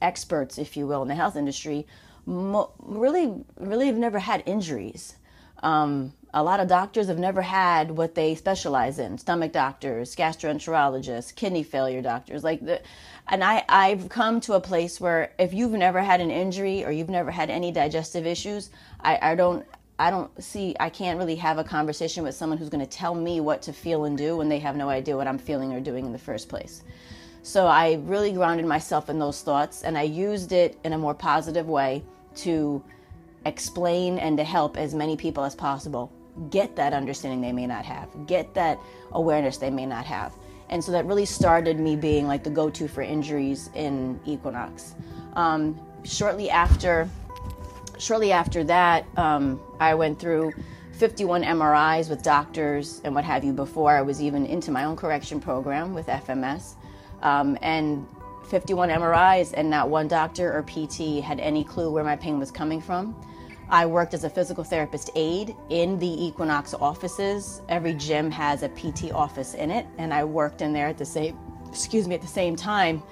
experts, 0.00 0.58
if 0.58 0.76
you 0.76 0.86
will, 0.86 1.02
in 1.02 1.08
the 1.08 1.14
health 1.14 1.36
industry, 1.36 1.86
mo- 2.24 2.72
really, 2.78 3.44
really 3.58 3.86
have 3.86 3.96
never 3.96 4.18
had 4.18 4.42
injuries. 4.46 5.16
Um, 5.62 6.12
a 6.34 6.42
lot 6.42 6.60
of 6.60 6.68
doctors 6.68 7.06
have 7.06 7.18
never 7.18 7.40
had 7.40 7.90
what 7.90 8.14
they 8.14 8.34
specialize 8.34 8.98
in 8.98 9.16
stomach 9.16 9.52
doctors 9.52 10.14
gastroenterologists 10.14 11.34
kidney 11.34 11.62
failure 11.62 12.02
doctors 12.02 12.44
like 12.44 12.62
the 12.64 12.78
and 13.28 13.42
i 13.42 13.64
i've 13.70 14.10
come 14.10 14.38
to 14.38 14.52
a 14.52 14.60
place 14.60 15.00
where 15.00 15.32
if 15.38 15.54
you've 15.54 15.72
never 15.72 16.02
had 16.02 16.20
an 16.20 16.30
injury 16.30 16.84
or 16.84 16.90
you've 16.90 17.08
never 17.08 17.30
had 17.30 17.48
any 17.48 17.72
digestive 17.72 18.26
issues 18.26 18.68
i 19.00 19.18
i 19.22 19.34
don't 19.34 19.64
I 19.98 20.10
don't 20.10 20.30
see, 20.42 20.76
I 20.78 20.90
can't 20.90 21.18
really 21.18 21.36
have 21.36 21.56
a 21.56 21.64
conversation 21.64 22.22
with 22.22 22.34
someone 22.34 22.58
who's 22.58 22.68
going 22.68 22.84
to 22.84 22.90
tell 22.90 23.14
me 23.14 23.40
what 23.40 23.62
to 23.62 23.72
feel 23.72 24.04
and 24.04 24.16
do 24.16 24.36
when 24.36 24.48
they 24.48 24.58
have 24.58 24.76
no 24.76 24.90
idea 24.90 25.16
what 25.16 25.26
I'm 25.26 25.38
feeling 25.38 25.72
or 25.72 25.80
doing 25.80 26.04
in 26.04 26.12
the 26.12 26.18
first 26.18 26.48
place. 26.48 26.82
So 27.42 27.66
I 27.66 27.94
really 28.02 28.32
grounded 28.32 28.66
myself 28.66 29.08
in 29.08 29.18
those 29.18 29.40
thoughts 29.40 29.84
and 29.84 29.96
I 29.96 30.02
used 30.02 30.52
it 30.52 30.78
in 30.84 30.92
a 30.92 30.98
more 30.98 31.14
positive 31.14 31.66
way 31.66 32.04
to 32.36 32.84
explain 33.46 34.18
and 34.18 34.36
to 34.38 34.44
help 34.44 34.76
as 34.76 34.94
many 34.94 35.16
people 35.16 35.44
as 35.44 35.54
possible 35.54 36.12
get 36.50 36.76
that 36.76 36.92
understanding 36.92 37.40
they 37.40 37.52
may 37.52 37.66
not 37.66 37.84
have, 37.84 38.08
get 38.26 38.52
that 38.54 38.78
awareness 39.12 39.56
they 39.56 39.70
may 39.70 39.86
not 39.86 40.04
have. 40.04 40.34
And 40.68 40.82
so 40.82 40.92
that 40.92 41.06
really 41.06 41.24
started 41.24 41.78
me 41.78 41.96
being 41.96 42.26
like 42.26 42.44
the 42.44 42.50
go 42.50 42.68
to 42.70 42.88
for 42.88 43.02
injuries 43.02 43.70
in 43.74 44.20
Equinox. 44.26 44.94
Um, 45.34 45.80
shortly 46.04 46.50
after, 46.50 47.08
shortly 47.98 48.32
after 48.32 48.64
that, 48.64 49.06
um, 49.16 49.60
I 49.80 49.94
went 49.94 50.18
through 50.18 50.52
51 50.92 51.42
MRIs 51.42 52.10
with 52.10 52.22
doctors 52.22 53.00
and 53.04 53.14
what 53.14 53.24
have 53.24 53.44
you 53.44 53.52
before 53.52 53.96
I 53.96 54.02
was 54.02 54.20
even 54.20 54.44
into 54.46 54.70
my 54.70 54.84
own 54.84 54.96
correction 54.96 55.40
program 55.40 55.94
with 55.94 56.06
FMS. 56.06 56.74
Um, 57.22 57.56
and 57.62 58.06
51 58.46 58.90
MRIs, 58.90 59.52
and 59.56 59.68
not 59.68 59.88
one 59.88 60.08
doctor 60.08 60.52
or 60.52 60.62
PT 60.62 61.22
had 61.22 61.40
any 61.40 61.64
clue 61.64 61.90
where 61.90 62.04
my 62.04 62.16
pain 62.16 62.38
was 62.38 62.50
coming 62.50 62.80
from. 62.80 63.14
I 63.68 63.84
worked 63.84 64.14
as 64.14 64.22
a 64.24 64.30
physical 64.30 64.62
therapist 64.62 65.10
aide 65.16 65.56
in 65.70 65.98
the 65.98 66.24
Equinox 66.24 66.72
offices. 66.74 67.62
Every 67.68 67.94
gym 67.94 68.30
has 68.30 68.62
a 68.62 68.68
PT 68.68 69.12
office 69.12 69.54
in 69.54 69.70
it, 69.70 69.86
and 69.98 70.14
I 70.14 70.22
worked 70.24 70.62
in 70.62 70.72
there 70.72 70.86
at 70.86 70.98
the 70.98 71.04
same, 71.04 71.36
excuse 71.68 72.06
me, 72.06 72.14
at 72.14 72.22
the 72.22 72.28
same 72.28 72.54
time 72.54 73.02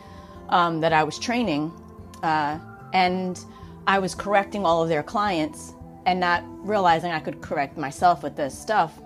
um, 0.51 0.81
that 0.81 0.93
I 0.93 1.03
was 1.03 1.19
training, 1.19 1.73
uh, 2.23 2.59
and 2.93 3.45
I 3.87 3.99
was 3.99 4.15
correcting 4.15 4.65
all 4.65 4.83
of 4.83 4.89
their 4.89 5.03
clients 5.03 5.75
and 6.07 6.21
not 6.21 6.45
realizing 6.67 7.11
I 7.11 7.21
could 7.21 7.41
correct 7.41 7.77
myself 7.77 8.23
with 8.23 8.37
this 8.37 8.57
stuff 8.57 8.99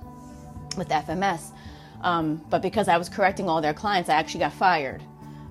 with 0.77 0.89
FMS. 0.89 1.53
Um, 2.03 2.45
but 2.51 2.63
because 2.63 2.89
I 2.89 2.99
was 2.99 3.09
correcting 3.09 3.49
all 3.49 3.61
their 3.61 3.75
clients, 3.75 4.11
I 4.11 4.15
actually 4.15 4.41
got 4.41 4.53
fired. 4.53 5.03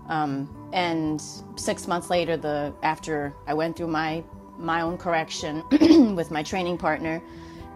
Um, 0.08 0.70
and 0.74 1.22
six 1.56 1.88
months 1.88 2.10
later, 2.10 2.38
the 2.38 2.74
after 2.84 3.34
I 3.48 3.54
went 3.54 3.76
through 3.76 3.88
my 3.88 4.24
my 4.58 4.82
own 4.82 4.98
correction 4.98 5.64
with 6.16 6.32
my 6.32 6.44
training 6.44 6.78
partner 6.78 7.22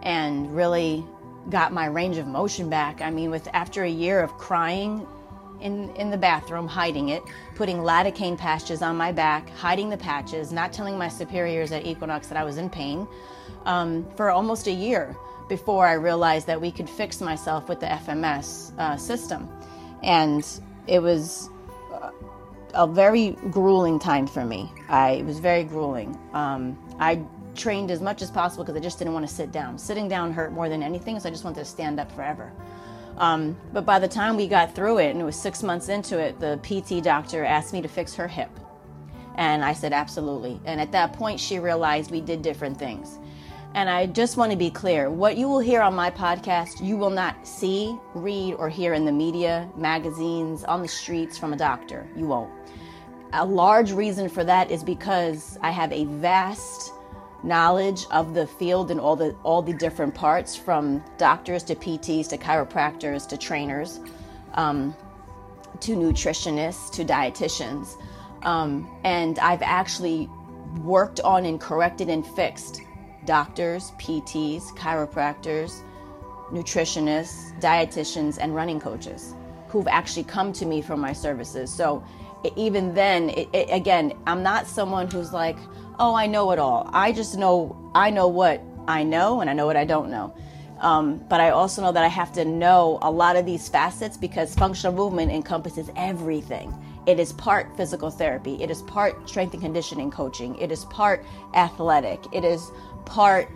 and 0.02 0.54
really 0.54 1.04
got 1.50 1.72
my 1.72 1.86
range 1.86 2.18
of 2.18 2.26
motion 2.26 2.68
back. 2.68 3.00
I 3.00 3.10
mean, 3.10 3.30
with 3.30 3.48
after 3.52 3.84
a 3.84 3.88
year 3.88 4.20
of 4.20 4.36
crying 4.38 5.06
in, 5.60 5.94
in 5.96 6.10
the 6.10 6.16
bathroom, 6.16 6.66
hiding 6.66 7.10
it, 7.10 7.22
putting 7.54 7.78
lidocaine 7.78 8.36
patches 8.36 8.82
on 8.82 8.96
my 8.96 9.12
back, 9.12 9.48
hiding 9.50 9.88
the 9.88 9.96
patches, 9.96 10.52
not 10.52 10.72
telling 10.72 10.98
my 10.98 11.08
superiors 11.08 11.72
at 11.72 11.86
Equinox 11.86 12.26
that 12.28 12.36
I 12.36 12.44
was 12.44 12.58
in 12.58 12.68
pain 12.68 13.06
um, 13.64 14.06
for 14.16 14.30
almost 14.30 14.66
a 14.66 14.72
year 14.72 15.16
before 15.48 15.86
I 15.86 15.94
realized 15.94 16.46
that 16.46 16.60
we 16.60 16.70
could 16.70 16.88
fix 16.88 17.20
myself 17.20 17.68
with 17.68 17.80
the 17.80 17.86
FMS 17.86 18.76
uh, 18.78 18.96
system. 18.96 19.48
And 20.02 20.46
it 20.86 21.00
was 21.00 21.48
a 22.74 22.86
very 22.86 23.36
grueling 23.50 23.98
time 23.98 24.26
for 24.26 24.44
me. 24.44 24.70
I, 24.88 25.12
it 25.12 25.24
was 25.24 25.38
very 25.38 25.64
grueling. 25.64 26.18
Um, 26.32 26.78
I 26.98 27.22
trained 27.54 27.90
as 27.90 28.00
much 28.00 28.22
as 28.22 28.30
possible 28.30 28.64
because 28.64 28.76
I 28.76 28.82
just 28.82 28.98
didn't 28.98 29.14
want 29.14 29.28
to 29.28 29.34
sit 29.34 29.52
down. 29.52 29.78
Sitting 29.78 30.08
down 30.08 30.32
hurt 30.32 30.52
more 30.52 30.68
than 30.68 30.82
anything, 30.82 31.18
so 31.20 31.28
I 31.28 31.32
just 31.32 31.44
wanted 31.44 31.60
to 31.60 31.64
stand 31.64 32.00
up 32.00 32.10
forever. 32.12 32.52
Um, 33.18 33.56
but 33.72 33.84
by 33.84 33.98
the 33.98 34.08
time 34.08 34.36
we 34.36 34.48
got 34.48 34.74
through 34.74 34.98
it, 34.98 35.10
and 35.10 35.20
it 35.20 35.24
was 35.24 35.36
six 35.36 35.62
months 35.62 35.88
into 35.88 36.18
it, 36.18 36.40
the 36.40 36.58
PT 36.62 37.04
doctor 37.04 37.44
asked 37.44 37.72
me 37.72 37.82
to 37.82 37.88
fix 37.88 38.14
her 38.14 38.26
hip. 38.26 38.50
And 39.36 39.64
I 39.64 39.72
said, 39.72 39.92
absolutely. 39.92 40.60
And 40.64 40.80
at 40.80 40.92
that 40.92 41.12
point, 41.12 41.40
she 41.40 41.58
realized 41.58 42.10
we 42.10 42.20
did 42.20 42.42
different 42.42 42.78
things. 42.78 43.18
And 43.74 43.88
I 43.88 44.06
just 44.06 44.36
want 44.36 44.52
to 44.52 44.58
be 44.58 44.70
clear 44.70 45.10
what 45.10 45.38
you 45.38 45.48
will 45.48 45.58
hear 45.58 45.80
on 45.80 45.94
my 45.94 46.10
podcast, 46.10 46.84
you 46.84 46.98
will 46.98 47.10
not 47.10 47.46
see, 47.46 47.96
read, 48.14 48.54
or 48.54 48.68
hear 48.68 48.92
in 48.92 49.06
the 49.06 49.12
media, 49.12 49.68
magazines, 49.76 50.62
on 50.64 50.82
the 50.82 50.88
streets 50.88 51.38
from 51.38 51.54
a 51.54 51.56
doctor. 51.56 52.06
You 52.14 52.26
won't 52.26 52.50
a 53.32 53.44
large 53.44 53.92
reason 53.92 54.28
for 54.28 54.44
that 54.44 54.70
is 54.70 54.84
because 54.84 55.58
I 55.62 55.70
have 55.70 55.92
a 55.92 56.04
vast 56.04 56.92
knowledge 57.42 58.06
of 58.10 58.34
the 58.34 58.46
field 58.46 58.90
and 58.90 59.00
all 59.00 59.16
the 59.16 59.34
all 59.42 59.62
the 59.62 59.72
different 59.72 60.14
parts, 60.14 60.54
from 60.54 61.02
doctors 61.18 61.62
to 61.64 61.74
PTs 61.74 62.28
to 62.28 62.38
chiropractors 62.38 63.26
to 63.28 63.36
trainers, 63.36 64.00
um, 64.54 64.94
to 65.80 65.96
nutritionists 65.96 66.92
to 66.92 67.04
dietitians, 67.04 67.96
um, 68.42 68.88
and 69.04 69.38
I've 69.38 69.62
actually 69.62 70.28
worked 70.82 71.20
on 71.20 71.44
and 71.44 71.60
corrected 71.60 72.08
and 72.08 72.26
fixed 72.26 72.82
doctors, 73.24 73.92
PTs, 73.98 74.74
chiropractors, 74.76 75.82
nutritionists, 76.50 77.58
dietitians, 77.60 78.38
and 78.40 78.54
running 78.54 78.80
coaches 78.80 79.34
who've 79.72 79.88
actually 79.88 80.24
come 80.24 80.52
to 80.52 80.66
me 80.66 80.82
for 80.82 80.98
my 80.98 81.14
services. 81.14 81.72
So 81.72 82.04
even 82.56 82.94
then, 82.94 83.30
it, 83.30 83.48
it, 83.54 83.68
again, 83.70 84.12
I'm 84.26 84.42
not 84.42 84.66
someone 84.66 85.10
who's 85.10 85.32
like, 85.32 85.56
oh, 85.98 86.14
I 86.14 86.26
know 86.26 86.50
it 86.50 86.58
all. 86.58 86.90
I 86.92 87.10
just 87.12 87.38
know, 87.38 87.90
I 87.94 88.10
know 88.10 88.28
what 88.28 88.60
I 88.86 89.02
know 89.02 89.40
and 89.40 89.48
I 89.48 89.54
know 89.54 89.64
what 89.64 89.76
I 89.76 89.86
don't 89.86 90.10
know. 90.10 90.34
Um, 90.80 91.24
but 91.28 91.40
I 91.40 91.50
also 91.50 91.80
know 91.80 91.92
that 91.92 92.04
I 92.04 92.08
have 92.08 92.32
to 92.34 92.44
know 92.44 92.98
a 93.00 93.10
lot 93.10 93.36
of 93.36 93.46
these 93.46 93.66
facets 93.68 94.18
because 94.18 94.54
functional 94.54 94.94
movement 94.94 95.32
encompasses 95.32 95.88
everything. 95.96 96.74
It 97.06 97.18
is 97.18 97.32
part 97.32 97.74
physical 97.76 98.10
therapy, 98.10 98.62
it 98.62 98.70
is 98.70 98.82
part 98.82 99.28
strength 99.28 99.54
and 99.54 99.62
conditioning 99.62 100.10
coaching, 100.10 100.54
it 100.56 100.70
is 100.70 100.84
part 100.86 101.24
athletic, 101.54 102.20
it 102.32 102.44
is 102.44 102.70
part 103.06 103.48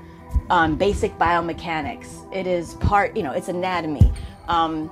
um, 0.51 0.77
basic 0.77 1.17
biomechanics, 1.19 2.33
it 2.35 2.47
is 2.47 2.75
part, 2.75 3.17
you 3.17 3.23
know, 3.23 3.33
it's 3.33 3.49
anatomy. 3.49 4.13
Um, 4.49 4.91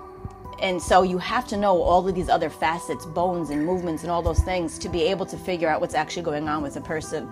and 0.65 0.81
so 0.81 1.03
you 1.03 1.19
have 1.19 1.47
to 1.49 1.59
know 1.59 1.83
all 1.83 2.09
of 2.09 2.15
these 2.15 2.31
other 2.31 2.49
facets, 2.49 3.05
bones 3.05 3.51
and 3.51 3.67
movements 3.67 4.03
and 4.03 4.11
all 4.11 4.23
those 4.23 4.41
things 4.41 4.79
to 4.79 4.89
be 4.89 5.03
able 5.03 5.27
to 5.27 5.37
figure 5.37 5.69
out 5.69 5.79
what's 5.79 5.95
actually 5.95 6.23
going 6.23 6.49
on 6.49 6.63
with 6.63 6.77
a 6.77 6.81
person. 6.81 7.29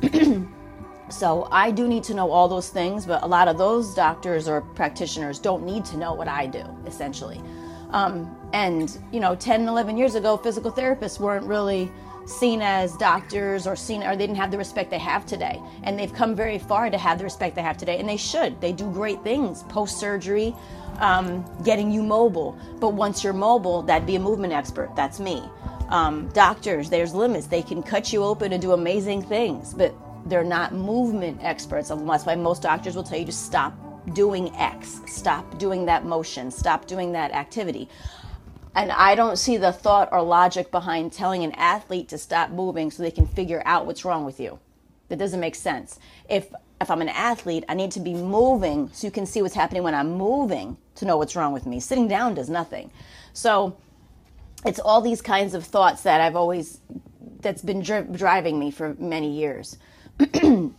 so 1.10 1.46
I 1.52 1.72
do 1.72 1.86
need 1.86 2.02
to 2.04 2.14
know 2.14 2.30
all 2.30 2.48
those 2.48 2.70
things, 2.70 3.04
but 3.04 3.22
a 3.22 3.26
lot 3.26 3.48
of 3.48 3.58
those 3.58 3.94
doctors 3.94 4.48
or 4.48 4.62
practitioners 4.62 5.38
don't 5.38 5.62
need 5.62 5.84
to 5.84 5.98
know 5.98 6.14
what 6.14 6.26
I 6.26 6.46
do, 6.46 6.64
essentially. 6.86 7.42
Um, 7.90 8.34
and, 8.54 8.96
you 9.12 9.20
know, 9.20 9.34
10, 9.34 9.68
11 9.68 9.98
years 9.98 10.14
ago, 10.14 10.38
physical 10.38 10.72
therapists 10.72 11.20
weren't 11.20 11.44
really 11.44 11.92
seen 12.30 12.62
as 12.62 12.96
doctors 12.96 13.66
or 13.66 13.74
seen 13.74 14.02
or 14.02 14.16
they 14.16 14.26
didn't 14.26 14.36
have 14.36 14.50
the 14.50 14.58
respect 14.58 14.90
they 14.90 14.98
have 14.98 15.26
today 15.26 15.60
and 15.82 15.98
they've 15.98 16.12
come 16.12 16.34
very 16.34 16.58
far 16.58 16.88
to 16.88 16.96
have 16.96 17.18
the 17.18 17.24
respect 17.24 17.56
they 17.56 17.62
have 17.62 17.76
today 17.76 17.98
and 17.98 18.08
they 18.08 18.16
should 18.16 18.60
they 18.60 18.72
do 18.72 18.90
great 18.92 19.22
things 19.22 19.64
post 19.64 19.98
surgery 19.98 20.54
um, 21.00 21.44
getting 21.64 21.90
you 21.90 22.02
mobile. 22.02 22.58
But 22.78 22.90
once 22.90 23.24
you're 23.24 23.32
mobile, 23.32 23.82
that'd 23.82 24.06
be 24.06 24.16
a 24.16 24.20
movement 24.20 24.52
expert. 24.52 24.94
That's 24.94 25.18
me. 25.18 25.42
Um, 25.88 26.28
doctors, 26.32 26.88
there's 26.88 27.14
limits. 27.14 27.46
They 27.46 27.62
can 27.62 27.82
cut 27.82 28.12
you 28.12 28.22
open 28.22 28.52
and 28.52 28.62
do 28.62 28.72
amazing 28.72 29.22
things, 29.22 29.74
but 29.74 29.94
they're 30.26 30.44
not 30.44 30.72
movement 30.72 31.40
experts. 31.42 31.88
That's 31.88 32.26
why 32.26 32.34
most 32.36 32.62
doctors 32.62 32.94
will 32.94 33.02
tell 33.02 33.18
you 33.18 33.26
to 33.26 33.32
stop 33.32 33.74
doing 34.14 34.54
X, 34.56 35.00
stop 35.06 35.58
doing 35.58 35.84
that 35.86 36.04
motion, 36.04 36.50
stop 36.50 36.86
doing 36.86 37.12
that 37.12 37.32
activity. 37.32 37.88
And 38.74 38.92
I 38.92 39.14
don't 39.14 39.36
see 39.36 39.56
the 39.56 39.72
thought 39.72 40.08
or 40.12 40.22
logic 40.22 40.70
behind 40.70 41.12
telling 41.12 41.42
an 41.42 41.52
athlete 41.52 42.08
to 42.10 42.18
stop 42.18 42.50
moving 42.50 42.90
so 42.90 43.02
they 43.02 43.10
can 43.10 43.26
figure 43.26 43.62
out 43.64 43.86
what's 43.86 44.04
wrong 44.04 44.24
with 44.24 44.38
you. 44.38 44.58
That 45.08 45.18
doesn't 45.18 45.40
make 45.40 45.56
sense. 45.56 45.98
If 46.28 46.52
if 46.80 46.90
I'm 46.90 47.02
an 47.02 47.10
athlete, 47.10 47.64
I 47.68 47.74
need 47.74 47.90
to 47.92 48.00
be 48.00 48.14
moving 48.14 48.88
so 48.92 49.06
you 49.06 49.10
can 49.10 49.26
see 49.26 49.42
what's 49.42 49.54
happening 49.54 49.82
when 49.82 49.94
I'm 49.94 50.12
moving 50.12 50.78
to 50.94 51.04
know 51.04 51.18
what's 51.18 51.36
wrong 51.36 51.52
with 51.52 51.66
me. 51.66 51.78
Sitting 51.78 52.08
down 52.08 52.34
does 52.34 52.48
nothing. 52.48 52.90
So 53.34 53.76
it's 54.64 54.78
all 54.78 55.02
these 55.02 55.20
kinds 55.20 55.52
of 55.52 55.64
thoughts 55.64 56.02
that 56.04 56.22
I've 56.22 56.36
always 56.36 56.80
that's 57.40 57.62
been 57.62 57.82
dri- 57.82 58.06
driving 58.12 58.58
me 58.58 58.70
for 58.70 58.94
many 58.98 59.30
years. 59.30 59.76
and 60.42 60.72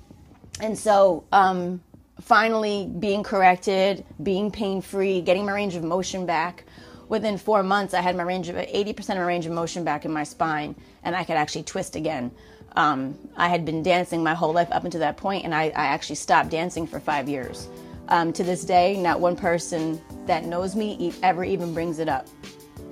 so 0.76 1.24
um, 1.32 1.82
finally 2.22 2.90
being 3.00 3.24
corrected, 3.24 4.06
being 4.24 4.52
pain 4.52 4.82
free, 4.82 5.22
getting 5.22 5.46
my 5.46 5.52
range 5.52 5.76
of 5.76 5.84
motion 5.84 6.26
back. 6.26 6.66
Within 7.12 7.38
four 7.38 7.62
months, 7.62 7.94
I 7.94 8.00
had 8.00 8.16
my 8.16 8.24
range 8.24 8.48
of 8.48 8.56
80% 8.56 8.98
of 8.98 9.08
my 9.18 9.24
range 9.24 9.46
of 9.46 9.52
motion 9.52 9.84
back 9.84 10.06
in 10.06 10.14
my 10.14 10.24
spine, 10.24 10.74
and 11.04 11.14
I 11.14 11.26
could 11.26 11.36
actually 11.36 11.64
twist 11.64 11.98
again. 11.98 12.32
Um, 12.78 13.18
I 13.36 13.50
had 13.50 13.66
been 13.66 13.84
dancing 13.84 14.24
my 14.24 14.34
whole 14.34 14.54
life 14.54 14.70
up 14.72 14.86
until 14.86 15.02
that 15.02 15.18
point, 15.18 15.44
and 15.44 15.54
I, 15.54 15.64
I 15.64 15.88
actually 15.88 16.16
stopped 16.16 16.52
dancing 16.52 16.88
for 16.88 17.02
five 17.02 17.28
years. 17.28 17.68
Um, 18.08 18.32
to 18.32 18.46
this 18.46 18.64
day, 18.64 18.96
not 18.96 19.20
one 19.20 19.36
person 19.36 20.02
that 20.26 20.46
knows 20.46 20.74
me 20.74 21.14
ever 21.22 21.44
even 21.44 21.74
brings 21.74 22.00
it 22.00 22.08
up. 22.08 22.30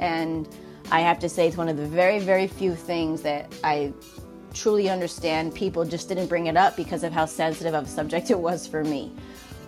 And 0.02 0.50
I 0.92 1.00
have 1.00 1.20
to 1.20 1.30
say, 1.30 1.48
it's 1.48 1.56
one 1.56 1.70
of 1.70 1.78
the 1.78 1.88
very, 1.88 2.20
very 2.20 2.48
few 2.48 2.76
things 2.76 3.22
that 3.22 3.50
I 3.64 3.94
truly 4.54 4.90
understand 4.90 5.56
people 5.56 5.86
just 5.86 6.10
didn't 6.10 6.28
bring 6.28 6.48
it 6.48 6.58
up 6.58 6.76
because 6.76 7.06
of 7.06 7.14
how 7.14 7.26
sensitive 7.26 7.74
of 7.74 7.86
a 7.86 7.88
subject 7.88 8.32
it 8.32 8.40
was 8.40 8.68
for 8.68 8.84
me. 8.84 9.14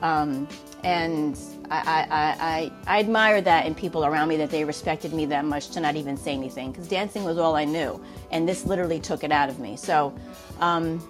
Um, 0.02 0.50
and 0.84 1.40
I, 1.72 2.06
I, 2.12 2.72
I, 2.86 3.00
admire 3.00 3.40
that 3.42 3.66
in 3.66 3.74
people 3.74 4.04
around 4.04 4.28
me 4.28 4.36
that 4.38 4.50
they 4.50 4.66
respected 4.66 5.14
me 5.14 5.26
that 5.28 5.46
much 5.46 5.70
to 5.70 5.80
not 5.80 5.96
even 5.96 6.18
say 6.18 6.34
anything 6.34 6.72
because 6.72 6.86
dancing 6.86 7.24
was 7.24 7.38
all 7.38 7.56
I 7.56 7.64
knew. 7.64 8.04
And 8.30 8.48
this 8.48 8.66
literally 8.66 9.00
took 9.00 9.24
it 9.24 9.32
out 9.32 9.50
of 9.50 9.60
me. 9.60 9.78
So 9.78 10.14
um, 10.60 11.02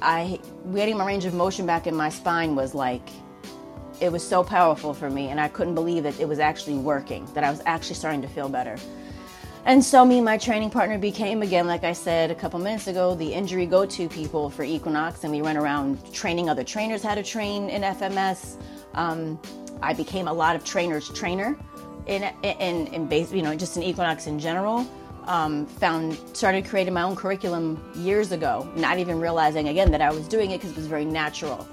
I, 0.00 0.38
getting 0.72 0.96
my 0.96 1.04
range 1.04 1.24
of 1.24 1.34
motion 1.34 1.66
back 1.66 1.88
in 1.88 1.96
my 1.96 2.10
spine 2.10 2.54
was 2.54 2.74
like, 2.74 3.08
it 4.00 4.12
was 4.12 4.26
so 4.26 4.44
powerful 4.44 4.94
for 4.94 5.10
me. 5.10 5.30
And 5.30 5.40
I 5.40 5.48
couldn't 5.48 5.74
believe 5.74 6.04
that 6.04 6.20
it 6.20 6.28
was 6.28 6.38
actually 6.38 6.78
working, 6.78 7.26
that 7.34 7.42
I 7.42 7.50
was 7.50 7.60
actually 7.66 7.96
starting 7.96 8.22
to 8.22 8.28
feel 8.28 8.48
better. 8.48 8.76
And 9.64 9.84
so, 9.84 10.04
me 10.04 10.18
and 10.18 10.24
my 10.24 10.38
training 10.38 10.70
partner 10.70 10.96
became, 10.96 11.42
again, 11.42 11.66
like 11.66 11.82
I 11.82 11.92
said 11.92 12.30
a 12.30 12.34
couple 12.34 12.60
minutes 12.60 12.86
ago, 12.86 13.16
the 13.16 13.34
injury 13.34 13.66
go 13.66 13.84
to 13.84 14.08
people 14.08 14.48
for 14.48 14.62
Equinox. 14.62 15.24
And 15.24 15.32
we 15.32 15.42
went 15.42 15.58
around 15.58 16.14
training 16.14 16.48
other 16.48 16.62
trainers 16.62 17.02
how 17.02 17.16
to 17.16 17.22
train 17.24 17.68
in 17.68 17.82
FMS. 17.82 18.56
Um, 18.94 19.38
I 19.82 19.94
became 19.94 20.28
a 20.28 20.32
lot 20.32 20.56
of 20.56 20.64
trainers' 20.64 21.08
trainer 21.10 21.56
in, 22.06 22.24
in, 22.42 22.86
in 22.88 23.06
base, 23.06 23.32
you 23.32 23.42
know, 23.42 23.54
just 23.54 23.76
in 23.76 23.82
Equinox 23.82 24.26
in 24.26 24.38
general. 24.38 24.86
Um, 25.26 25.66
found 25.66 26.18
started 26.32 26.64
creating 26.64 26.94
my 26.94 27.02
own 27.02 27.14
curriculum 27.14 27.78
years 27.94 28.32
ago, 28.32 28.66
not 28.76 28.98
even 28.98 29.20
realizing 29.20 29.68
again 29.68 29.90
that 29.90 30.00
I 30.00 30.10
was 30.10 30.26
doing 30.26 30.52
it 30.52 30.58
because 30.58 30.70
it 30.70 30.76
was 30.76 30.86
very 30.86 31.04
natural. 31.04 31.68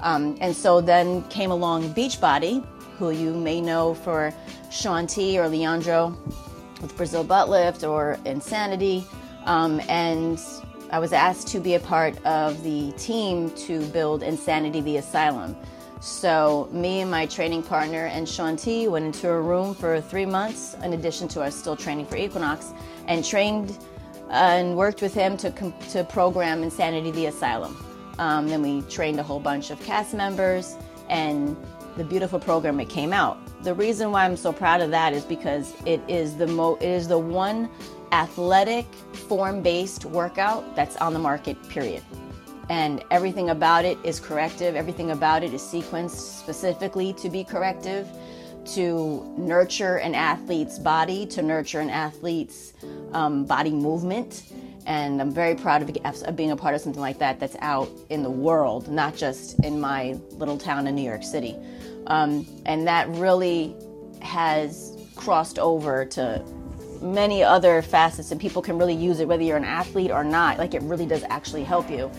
Um, 0.00 0.36
and 0.40 0.54
so 0.54 0.80
then 0.80 1.22
came 1.28 1.52
along 1.52 1.94
Beachbody, 1.94 2.64
who 2.98 3.10
you 3.10 3.34
may 3.34 3.60
know 3.60 3.94
for 3.94 4.34
Shaun 4.70 5.06
T 5.06 5.38
or 5.38 5.48
Leandro 5.48 6.16
with 6.82 6.96
Brazil 6.96 7.22
Butt 7.22 7.48
Lift 7.48 7.84
or 7.84 8.18
Insanity. 8.24 9.06
Um, 9.44 9.80
and 9.88 10.40
I 10.90 10.98
was 10.98 11.12
asked 11.12 11.48
to 11.48 11.60
be 11.60 11.74
a 11.74 11.80
part 11.80 12.16
of 12.24 12.62
the 12.62 12.92
team 12.92 13.50
to 13.50 13.80
build 13.88 14.22
Insanity 14.22 14.80
the 14.80 14.96
Asylum. 14.96 15.56
So, 16.00 16.68
me 16.70 17.00
and 17.00 17.10
my 17.10 17.26
training 17.26 17.64
partner 17.64 18.06
and 18.06 18.28
Shaun 18.28 18.56
T 18.56 18.86
went 18.86 19.04
into 19.04 19.28
a 19.28 19.40
room 19.40 19.74
for 19.74 20.00
three 20.00 20.26
months, 20.26 20.74
in 20.84 20.92
addition 20.92 21.26
to 21.28 21.42
us 21.42 21.56
still 21.56 21.74
training 21.76 22.06
for 22.06 22.16
Equinox, 22.16 22.72
and 23.08 23.24
trained 23.24 23.76
uh, 24.28 24.32
and 24.32 24.76
worked 24.76 25.02
with 25.02 25.14
him 25.14 25.36
to, 25.38 25.50
to 25.90 26.04
program 26.04 26.62
Insanity 26.62 27.10
the 27.10 27.26
Asylum. 27.26 27.76
Um, 28.18 28.48
then 28.48 28.62
we 28.62 28.82
trained 28.82 29.18
a 29.18 29.22
whole 29.22 29.40
bunch 29.40 29.70
of 29.70 29.80
cast 29.80 30.14
members, 30.14 30.76
and 31.08 31.56
the 31.96 32.04
beautiful 32.04 32.38
program 32.38 32.76
that 32.76 32.88
came 32.88 33.12
out. 33.12 33.38
The 33.64 33.74
reason 33.74 34.12
why 34.12 34.24
I'm 34.24 34.36
so 34.36 34.52
proud 34.52 34.80
of 34.80 34.90
that 34.92 35.12
is 35.12 35.24
because 35.24 35.74
it 35.84 36.00
is 36.06 36.36
the 36.36 36.46
mo 36.46 36.76
it 36.76 36.88
is 36.88 37.08
the 37.08 37.18
one 37.18 37.68
athletic 38.12 38.86
form-based 39.12 40.04
workout 40.04 40.76
that's 40.76 40.96
on 40.96 41.12
the 41.12 41.18
market 41.18 41.60
period. 41.68 42.04
And 42.68 43.02
everything 43.10 43.50
about 43.50 43.84
it 43.84 43.98
is 44.04 44.20
corrective, 44.20 44.76
everything 44.76 45.10
about 45.10 45.42
it 45.42 45.54
is 45.54 45.62
sequenced 45.62 46.38
specifically 46.38 47.14
to 47.14 47.30
be 47.30 47.42
corrective, 47.42 48.06
to 48.74 49.24
nurture 49.38 49.96
an 49.96 50.14
athlete's 50.14 50.78
body, 50.78 51.24
to 51.26 51.42
nurture 51.42 51.80
an 51.80 51.88
athlete's 51.88 52.74
um, 53.12 53.46
body 53.46 53.70
movement. 53.70 54.52
And 54.84 55.20
I'm 55.20 55.30
very 55.30 55.54
proud 55.54 55.82
of, 55.82 56.36
being 56.36 56.50
a 56.50 56.56
part 56.56 56.74
of 56.74 56.80
something 56.80 57.00
like 57.00 57.18
that 57.18 57.40
that's 57.40 57.56
out 57.60 57.88
in 58.10 58.22
the 58.22 58.30
world, 58.30 58.88
not 58.88 59.16
just 59.16 59.58
in 59.60 59.80
my 59.80 60.18
little 60.32 60.58
town 60.58 60.86
in 60.86 60.94
New 60.94 61.02
York 61.02 61.22
City. 61.22 61.56
Um, 62.06 62.46
and 62.66 62.86
that 62.86 63.08
really 63.10 63.74
has 64.20 64.96
crossed 65.14 65.58
over 65.58 66.04
to 66.04 66.42
many 67.02 67.42
other 67.42 67.82
facets, 67.82 68.30
and 68.30 68.40
people 68.40 68.62
can 68.62 68.78
really 68.78 68.94
use 68.94 69.20
it 69.20 69.28
whether 69.28 69.42
you're 69.42 69.56
an 69.56 69.64
athlete 69.64 70.10
or 70.10 70.24
not. 70.24 70.58
Like 70.58 70.74
it 70.74 70.82
really 70.82 71.06
does 71.06 71.22
actually 71.30 71.64
help 71.64 71.90
you. 71.90 72.10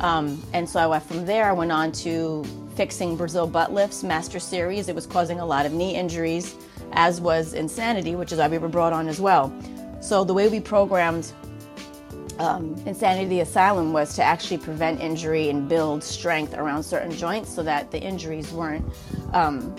Um, 0.00 0.42
and 0.52 0.68
so 0.68 0.80
I 0.80 0.86
went 0.86 1.04
from 1.04 1.26
there. 1.26 1.46
I 1.46 1.52
went 1.52 1.72
on 1.72 1.92
to 1.92 2.44
fixing 2.76 3.16
Brazil 3.16 3.46
butt 3.46 3.72
lifts 3.72 4.02
master 4.02 4.38
series. 4.38 4.88
It 4.88 4.94
was 4.94 5.06
causing 5.06 5.40
a 5.40 5.46
lot 5.46 5.66
of 5.66 5.72
knee 5.72 5.96
injuries, 5.96 6.54
as 6.92 7.20
was 7.20 7.54
Insanity, 7.54 8.14
which 8.14 8.32
is 8.32 8.38
why 8.38 8.48
we 8.48 8.58
were 8.58 8.68
brought 8.68 8.92
on 8.92 9.08
as 9.08 9.20
well. 9.20 9.52
So 10.00 10.22
the 10.22 10.34
way 10.34 10.48
we 10.48 10.60
programmed 10.60 11.32
um, 12.38 12.80
Insanity 12.86 13.40
Asylum 13.40 13.92
was 13.92 14.14
to 14.14 14.22
actually 14.22 14.58
prevent 14.58 15.00
injury 15.00 15.50
and 15.50 15.68
build 15.68 16.04
strength 16.04 16.54
around 16.54 16.84
certain 16.84 17.10
joints 17.10 17.52
so 17.52 17.64
that 17.64 17.90
the 17.90 18.00
injuries 18.00 18.52
weren't, 18.52 18.84
um, 19.32 19.74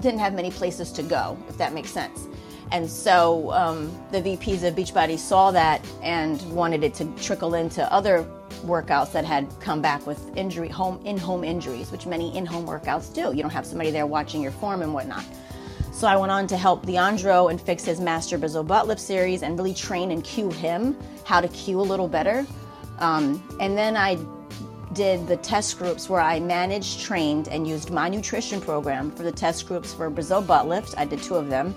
didn't 0.00 0.18
have 0.18 0.34
many 0.34 0.50
places 0.50 0.90
to 0.92 1.04
go, 1.04 1.38
if 1.48 1.56
that 1.56 1.72
makes 1.72 1.90
sense. 1.90 2.26
And 2.72 2.90
so 2.90 3.52
um, 3.52 3.96
the 4.10 4.20
VPs 4.20 4.66
of 4.66 4.74
Beachbody 4.74 5.18
saw 5.18 5.50
that 5.52 5.80
and 6.02 6.42
wanted 6.52 6.82
it 6.82 6.94
to 6.94 7.06
trickle 7.16 7.54
into 7.54 7.90
other 7.92 8.28
workouts 8.58 9.12
that 9.12 9.24
had 9.24 9.48
come 9.60 9.80
back 9.80 10.06
with 10.06 10.36
injury, 10.36 10.68
home 10.68 11.00
in-home 11.04 11.44
injuries, 11.44 11.90
which 11.90 12.06
many 12.06 12.36
in-home 12.36 12.66
workouts 12.66 13.12
do. 13.12 13.34
You 13.34 13.42
don't 13.42 13.52
have 13.52 13.66
somebody 13.66 13.90
there 13.90 14.06
watching 14.06 14.42
your 14.42 14.52
form 14.52 14.82
and 14.82 14.92
whatnot. 14.92 15.24
So 15.92 16.06
I 16.06 16.16
went 16.16 16.30
on 16.30 16.46
to 16.48 16.56
help 16.56 16.86
Leandro 16.86 17.48
and 17.48 17.60
fix 17.60 17.84
his 17.84 18.00
Master 18.00 18.38
Brazil 18.38 18.62
butt 18.62 18.86
lift 18.86 19.00
series 19.00 19.42
and 19.42 19.58
really 19.58 19.74
train 19.74 20.12
and 20.12 20.22
cue 20.22 20.50
him 20.50 20.96
how 21.24 21.40
to 21.40 21.48
cue 21.48 21.80
a 21.80 21.82
little 21.82 22.08
better. 22.08 22.46
Um, 23.00 23.42
and 23.60 23.76
then 23.76 23.96
I 23.96 24.16
did 24.92 25.26
the 25.26 25.36
test 25.36 25.78
groups 25.78 26.08
where 26.08 26.20
I 26.20 26.40
managed, 26.40 27.00
trained, 27.00 27.48
and 27.48 27.66
used 27.66 27.90
my 27.90 28.08
nutrition 28.08 28.60
program 28.60 29.10
for 29.10 29.22
the 29.22 29.32
test 29.32 29.66
groups 29.66 29.92
for 29.92 30.08
Brazil 30.08 30.40
butt 30.40 30.68
lift. 30.68 30.94
I 30.96 31.04
did 31.04 31.22
two 31.22 31.34
of 31.34 31.48
them. 31.50 31.74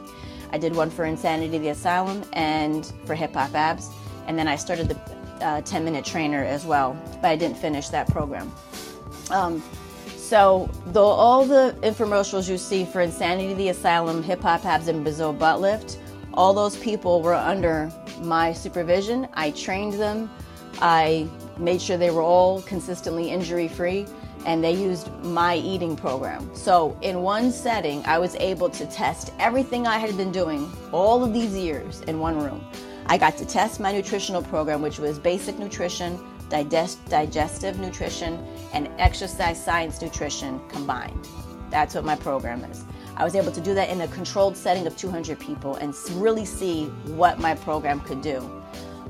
I 0.51 0.57
did 0.57 0.75
one 0.75 0.89
for 0.89 1.05
Insanity 1.05 1.57
the 1.57 1.69
Asylum 1.69 2.23
and 2.33 2.91
for 3.05 3.15
Hip 3.15 3.33
Hop 3.33 3.55
Abs. 3.55 3.89
And 4.27 4.37
then 4.37 4.47
I 4.47 4.55
started 4.55 4.87
the 4.87 4.95
uh, 5.41 5.61
10 5.61 5.83
minute 5.83 6.05
trainer 6.05 6.43
as 6.43 6.65
well, 6.65 6.99
but 7.21 7.29
I 7.29 7.35
didn't 7.35 7.57
finish 7.57 7.89
that 7.89 8.07
program. 8.07 8.51
Um, 9.29 9.61
so, 10.17 10.69
all 10.95 11.45
the 11.45 11.75
infomercials 11.81 12.49
you 12.49 12.57
see 12.57 12.85
for 12.85 13.01
Insanity 13.01 13.53
the 13.53 13.69
Asylum, 13.69 14.23
Hip 14.23 14.41
Hop 14.41 14.63
Abs, 14.63 14.87
and 14.87 15.03
Brazil 15.03 15.33
Butt 15.33 15.59
Lift, 15.59 15.99
all 16.33 16.53
those 16.53 16.77
people 16.77 17.21
were 17.21 17.33
under 17.33 17.91
my 18.21 18.53
supervision. 18.53 19.27
I 19.33 19.51
trained 19.51 19.93
them. 19.93 20.29
I 20.81 21.27
made 21.57 21.81
sure 21.81 21.97
they 21.97 22.11
were 22.11 22.21
all 22.21 22.61
consistently 22.61 23.29
injury 23.29 23.67
free 23.67 24.07
and 24.45 24.63
they 24.63 24.73
used 24.73 25.11
my 25.23 25.55
eating 25.57 25.95
program. 25.95 26.49
So, 26.55 26.97
in 27.01 27.21
one 27.21 27.51
setting, 27.51 28.03
I 28.05 28.17
was 28.17 28.35
able 28.35 28.69
to 28.69 28.85
test 28.87 29.33
everything 29.39 29.85
I 29.85 29.97
had 29.97 30.17
been 30.17 30.31
doing 30.31 30.71
all 30.91 31.23
of 31.23 31.33
these 31.33 31.55
years 31.55 32.01
in 32.01 32.19
one 32.19 32.39
room. 32.39 32.65
I 33.05 33.17
got 33.17 33.37
to 33.37 33.45
test 33.45 33.79
my 33.79 33.91
nutritional 33.91 34.41
program, 34.41 34.81
which 34.81 34.99
was 34.99 35.19
basic 35.19 35.59
nutrition, 35.59 36.19
digest, 36.49 37.03
digestive 37.05 37.79
nutrition, 37.79 38.45
and 38.73 38.89
exercise 38.97 39.63
science 39.63 40.01
nutrition 40.01 40.59
combined. 40.69 41.27
That's 41.69 41.95
what 41.95 42.05
my 42.05 42.15
program 42.15 42.63
is. 42.65 42.83
I 43.15 43.23
was 43.23 43.35
able 43.35 43.51
to 43.51 43.61
do 43.61 43.73
that 43.73 43.89
in 43.89 44.01
a 44.01 44.07
controlled 44.09 44.55
setting 44.55 44.87
of 44.87 44.95
200 44.97 45.39
people 45.39 45.75
and 45.75 45.95
really 46.11 46.45
see 46.45 46.85
what 47.05 47.39
my 47.39 47.55
program 47.55 48.01
could 48.01 48.21
do. 48.21 48.37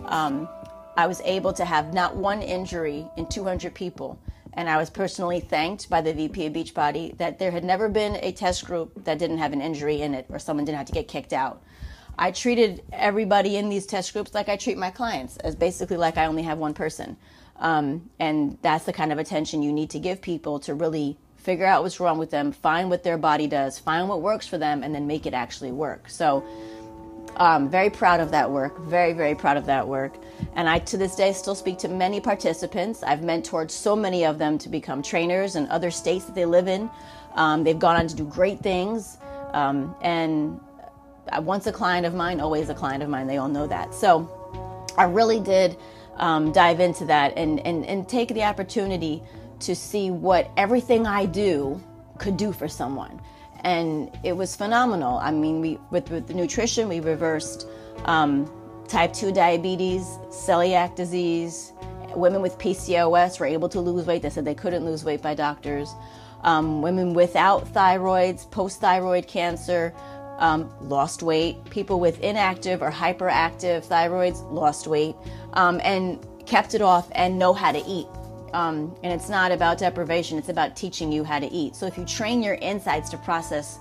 Um, 0.05 0.47
I 0.97 1.07
was 1.07 1.21
able 1.21 1.53
to 1.53 1.65
have 1.65 1.93
not 1.93 2.15
one 2.15 2.41
injury 2.41 3.07
in 3.17 3.27
200 3.27 3.73
people. 3.73 4.19
And 4.53 4.69
I 4.69 4.77
was 4.77 4.89
personally 4.89 5.39
thanked 5.39 5.89
by 5.89 6.01
the 6.01 6.13
VP 6.13 6.47
of 6.47 6.53
Beachbody 6.53 7.17
that 7.17 7.39
there 7.39 7.51
had 7.51 7.63
never 7.63 7.87
been 7.87 8.17
a 8.17 8.33
test 8.33 8.65
group 8.65 9.05
that 9.05 9.17
didn't 9.17 9.37
have 9.37 9.53
an 9.53 9.61
injury 9.61 10.01
in 10.01 10.13
it 10.13 10.25
or 10.29 10.39
someone 10.39 10.65
didn't 10.65 10.77
have 10.77 10.87
to 10.87 10.93
get 10.93 11.07
kicked 11.07 11.31
out. 11.31 11.63
I 12.21 12.29
treated 12.29 12.83
everybody 12.93 13.57
in 13.57 13.67
these 13.67 13.87
test 13.87 14.13
groups 14.13 14.35
like 14.35 14.47
I 14.47 14.55
treat 14.55 14.77
my 14.77 14.91
clients, 14.91 15.37
as 15.37 15.55
basically 15.55 15.97
like 15.97 16.19
I 16.19 16.27
only 16.27 16.43
have 16.43 16.59
one 16.59 16.75
person. 16.75 17.17
Um, 17.57 18.11
and 18.19 18.59
that's 18.61 18.85
the 18.85 18.93
kind 18.93 19.11
of 19.11 19.17
attention 19.17 19.63
you 19.63 19.73
need 19.73 19.89
to 19.89 19.99
give 19.99 20.21
people 20.21 20.59
to 20.59 20.75
really 20.75 21.17
figure 21.37 21.65
out 21.65 21.81
what's 21.81 21.99
wrong 21.99 22.19
with 22.19 22.29
them, 22.29 22.51
find 22.51 22.91
what 22.91 23.03
their 23.03 23.17
body 23.17 23.47
does, 23.47 23.79
find 23.79 24.07
what 24.07 24.21
works 24.21 24.45
for 24.45 24.59
them, 24.59 24.83
and 24.83 24.93
then 24.93 25.07
make 25.07 25.25
it 25.25 25.33
actually 25.33 25.71
work. 25.71 26.09
So, 26.09 26.45
um, 27.37 27.67
very 27.71 27.89
proud 27.89 28.19
of 28.19 28.29
that 28.29 28.51
work. 28.51 28.79
Very, 28.81 29.13
very 29.13 29.33
proud 29.33 29.57
of 29.57 29.65
that 29.65 29.87
work. 29.87 30.13
And 30.53 30.69
I, 30.69 30.77
to 30.77 30.97
this 30.97 31.15
day, 31.15 31.33
still 31.33 31.55
speak 31.55 31.79
to 31.79 31.87
many 31.87 32.21
participants. 32.21 33.01
I've 33.01 33.21
mentored 33.21 33.71
so 33.71 33.95
many 33.95 34.25
of 34.25 34.37
them 34.37 34.59
to 34.59 34.69
become 34.69 35.01
trainers 35.01 35.55
in 35.55 35.67
other 35.69 35.89
states 35.89 36.25
that 36.25 36.35
they 36.35 36.45
live 36.45 36.67
in. 36.67 36.87
Um, 37.33 37.63
they've 37.63 37.79
gone 37.79 37.95
on 37.95 38.05
to 38.05 38.15
do 38.15 38.25
great 38.25 38.59
things. 38.59 39.17
Um, 39.53 39.95
and 40.01 40.59
once 41.39 41.67
a 41.67 41.71
client 41.71 42.05
of 42.05 42.13
mine, 42.13 42.39
always 42.39 42.69
a 42.69 42.75
client 42.75 43.03
of 43.03 43.09
mine. 43.09 43.27
They 43.27 43.37
all 43.37 43.49
know 43.49 43.67
that. 43.67 43.93
So 43.93 44.29
I 44.97 45.03
really 45.05 45.39
did 45.39 45.77
um, 46.17 46.51
dive 46.51 46.79
into 46.79 47.05
that 47.05 47.33
and, 47.37 47.59
and, 47.65 47.85
and 47.85 48.07
take 48.07 48.29
the 48.29 48.43
opportunity 48.43 49.23
to 49.61 49.75
see 49.75 50.11
what 50.11 50.51
everything 50.57 51.05
I 51.05 51.25
do 51.25 51.81
could 52.17 52.37
do 52.37 52.51
for 52.51 52.67
someone. 52.67 53.21
And 53.63 54.11
it 54.23 54.33
was 54.33 54.55
phenomenal. 54.55 55.17
I 55.17 55.31
mean, 55.31 55.61
we 55.61 55.79
with, 55.91 56.09
with 56.09 56.27
the 56.27 56.33
nutrition, 56.33 56.89
we 56.89 56.99
reversed 56.99 57.67
um, 58.05 58.51
type 58.87 59.13
2 59.13 59.31
diabetes, 59.31 60.03
celiac 60.29 60.95
disease. 60.95 61.73
Women 62.15 62.41
with 62.41 62.57
PCOS 62.57 63.39
were 63.39 63.45
able 63.45 63.69
to 63.69 63.79
lose 63.79 64.05
weight. 64.05 64.23
They 64.23 64.29
said 64.29 64.45
they 64.45 64.55
couldn't 64.55 64.83
lose 64.83 65.03
weight 65.03 65.21
by 65.21 65.35
doctors. 65.35 65.93
Um, 66.43 66.81
women 66.81 67.13
without 67.13 67.71
thyroids, 67.71 68.49
post 68.49 68.81
thyroid 68.81 69.27
cancer, 69.27 69.93
um, 70.41 70.69
lost 70.81 71.23
weight. 71.23 71.63
People 71.69 71.99
with 71.99 72.19
inactive 72.19 72.81
or 72.81 72.91
hyperactive 72.91 73.85
thyroids 73.85 74.43
lost 74.51 74.87
weight 74.87 75.15
um, 75.53 75.79
and 75.83 76.25
kept 76.45 76.73
it 76.73 76.81
off 76.81 77.09
and 77.13 77.39
know 77.39 77.53
how 77.53 77.71
to 77.71 77.81
eat. 77.87 78.07
Um, 78.53 78.93
and 79.03 79.13
it's 79.13 79.29
not 79.29 79.53
about 79.53 79.77
deprivation, 79.77 80.37
it's 80.37 80.49
about 80.49 80.75
teaching 80.75 81.09
you 81.09 81.23
how 81.23 81.39
to 81.39 81.47
eat. 81.47 81.73
So 81.73 81.85
if 81.85 81.97
you 81.97 82.03
train 82.03 82.43
your 82.43 82.55
insides 82.55 83.09
to 83.11 83.17
process, 83.17 83.79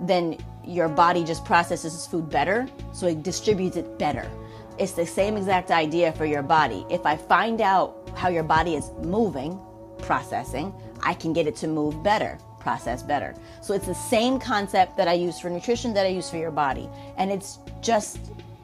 then 0.00 0.36
your 0.62 0.88
body 0.88 1.24
just 1.24 1.44
processes 1.44 2.06
food 2.06 2.28
better, 2.28 2.68
so 2.92 3.06
it 3.06 3.22
distributes 3.22 3.76
it 3.76 3.98
better. 3.98 4.30
It's 4.78 4.92
the 4.92 5.06
same 5.06 5.36
exact 5.36 5.70
idea 5.70 6.12
for 6.12 6.26
your 6.26 6.42
body. 6.42 6.84
If 6.90 7.06
I 7.06 7.16
find 7.16 7.62
out 7.62 8.10
how 8.14 8.28
your 8.28 8.42
body 8.42 8.74
is 8.74 8.90
moving, 9.02 9.58
processing, 9.98 10.74
I 11.02 11.14
can 11.14 11.32
get 11.32 11.46
it 11.46 11.56
to 11.56 11.68
move 11.68 12.02
better, 12.02 12.38
process 12.64 13.02
better. 13.02 13.34
So 13.60 13.74
it's 13.74 13.86
the 13.86 13.94
same 13.94 14.40
concept 14.40 14.96
that 14.96 15.06
I 15.06 15.12
use 15.12 15.38
for 15.38 15.50
nutrition 15.50 15.92
that 15.94 16.06
I 16.06 16.08
use 16.08 16.30
for 16.30 16.38
your 16.38 16.50
body. 16.50 16.88
And 17.18 17.30
it's 17.30 17.58
just 17.82 18.18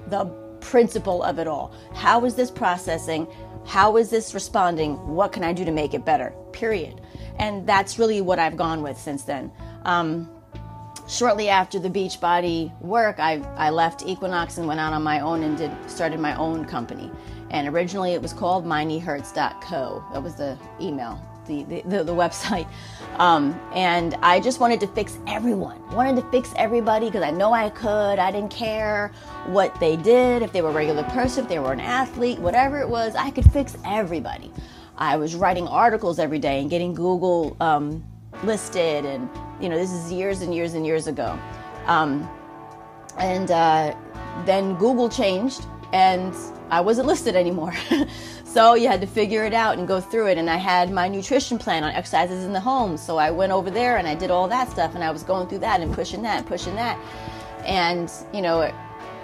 the 0.08 0.24
principle 0.60 1.22
of 1.22 1.38
it 1.38 1.46
all. 1.46 1.72
How 1.94 2.24
is 2.24 2.34
this 2.34 2.50
processing? 2.50 3.28
How 3.66 3.98
is 3.98 4.08
this 4.08 4.32
responding? 4.32 4.96
What 5.06 5.32
can 5.32 5.44
I 5.44 5.52
do 5.52 5.64
to 5.66 5.70
make 5.70 5.92
it 5.92 6.04
better? 6.04 6.32
Period. 6.52 7.02
And 7.38 7.66
that's 7.66 7.98
really 7.98 8.22
what 8.22 8.38
I've 8.38 8.56
gone 8.56 8.82
with 8.82 8.98
since 8.98 9.22
then. 9.22 9.52
Um, 9.84 10.30
shortly 11.06 11.50
after 11.50 11.78
the 11.78 11.90
Beachbody 11.90 12.58
work, 12.80 13.18
I, 13.18 13.34
I 13.56 13.68
left 13.68 14.06
Equinox 14.06 14.56
and 14.56 14.66
went 14.66 14.80
out 14.80 14.94
on 14.94 15.02
my 15.02 15.20
own 15.20 15.42
and 15.42 15.58
did 15.58 15.70
started 15.86 16.20
my 16.20 16.34
own 16.36 16.64
company. 16.64 17.10
And 17.50 17.68
originally 17.68 18.14
it 18.14 18.22
was 18.22 18.32
called 18.32 18.64
mykneehurts.co. 18.64 20.04
That 20.12 20.22
was 20.22 20.36
the 20.36 20.56
email 20.80 21.20
the, 21.46 21.64
the, 21.64 22.05
the 22.05 22.14
website. 22.14 22.68
Um, 23.18 23.61
and 23.74 24.14
I 24.22 24.40
just 24.40 24.61
wanted 24.61 24.81
to 24.81 24.87
fix 24.88 25.18
everyone. 25.26 25.79
Wanted 25.94 26.16
to 26.22 26.31
fix 26.31 26.53
everybody 26.57 27.07
because 27.07 27.22
I 27.22 27.31
know 27.31 27.53
I 27.53 27.70
could. 27.70 28.18
I 28.18 28.31
didn't 28.31 28.50
care 28.50 29.12
what 29.46 29.79
they 29.81 29.96
did, 29.96 30.42
if 30.42 30.53
they 30.53 30.62
were 30.62 30.70
a 30.70 30.72
regular 30.72 31.03
person, 31.05 31.44
if 31.44 31.48
they 31.48 31.59
were 31.59 31.72
an 31.72 31.81
athlete, 31.81 32.38
whatever 32.38 32.81
it 32.81 32.88
was, 32.88 33.14
I 33.14 33.31
could 33.31 33.50
fix 33.53 33.76
everybody. 33.85 34.53
I 34.96 35.16
was 35.16 35.35
writing 35.35 35.66
articles 35.66 36.18
every 36.18 36.38
day 36.38 36.61
and 36.61 36.68
getting 36.68 36.94
Google 36.94 37.57
um, 37.61 38.05
listed, 38.44 39.05
and 39.05 39.29
you 39.61 39.68
know, 39.68 39.76
this 39.76 39.90
is 39.90 40.12
years 40.12 40.42
and 40.42 40.55
years 40.55 40.74
and 40.74 40.87
years 40.87 41.07
ago. 41.07 41.38
Um, 41.87 42.29
and 43.18 43.50
uh, 43.50 43.96
then 44.44 44.76
Google 44.76 45.09
changed, 45.09 45.66
and 45.92 46.35
I 46.70 46.81
wasn't 46.81 47.07
listed 47.12 47.35
anymore. 47.35 47.74
So 48.50 48.74
you 48.74 48.88
had 48.88 49.00
to 49.00 49.06
figure 49.06 49.44
it 49.44 49.54
out 49.54 49.78
and 49.78 49.86
go 49.86 50.00
through 50.00 50.26
it. 50.26 50.36
And 50.36 50.50
I 50.50 50.56
had 50.56 50.90
my 50.90 51.06
nutrition 51.06 51.56
plan 51.56 51.84
on 51.84 51.92
exercises 51.92 52.44
in 52.44 52.52
the 52.52 52.58
home. 52.58 52.96
So 52.96 53.16
I 53.16 53.30
went 53.30 53.52
over 53.52 53.70
there 53.70 53.98
and 53.98 54.08
I 54.08 54.16
did 54.16 54.32
all 54.32 54.48
that 54.48 54.68
stuff 54.68 54.96
and 54.96 55.04
I 55.04 55.12
was 55.12 55.22
going 55.22 55.46
through 55.46 55.60
that 55.60 55.80
and 55.80 55.94
pushing 55.94 56.20
that 56.22 56.38
and 56.38 56.46
pushing 56.48 56.74
that. 56.74 56.98
And, 57.64 58.10
you 58.34 58.42
know, 58.42 58.72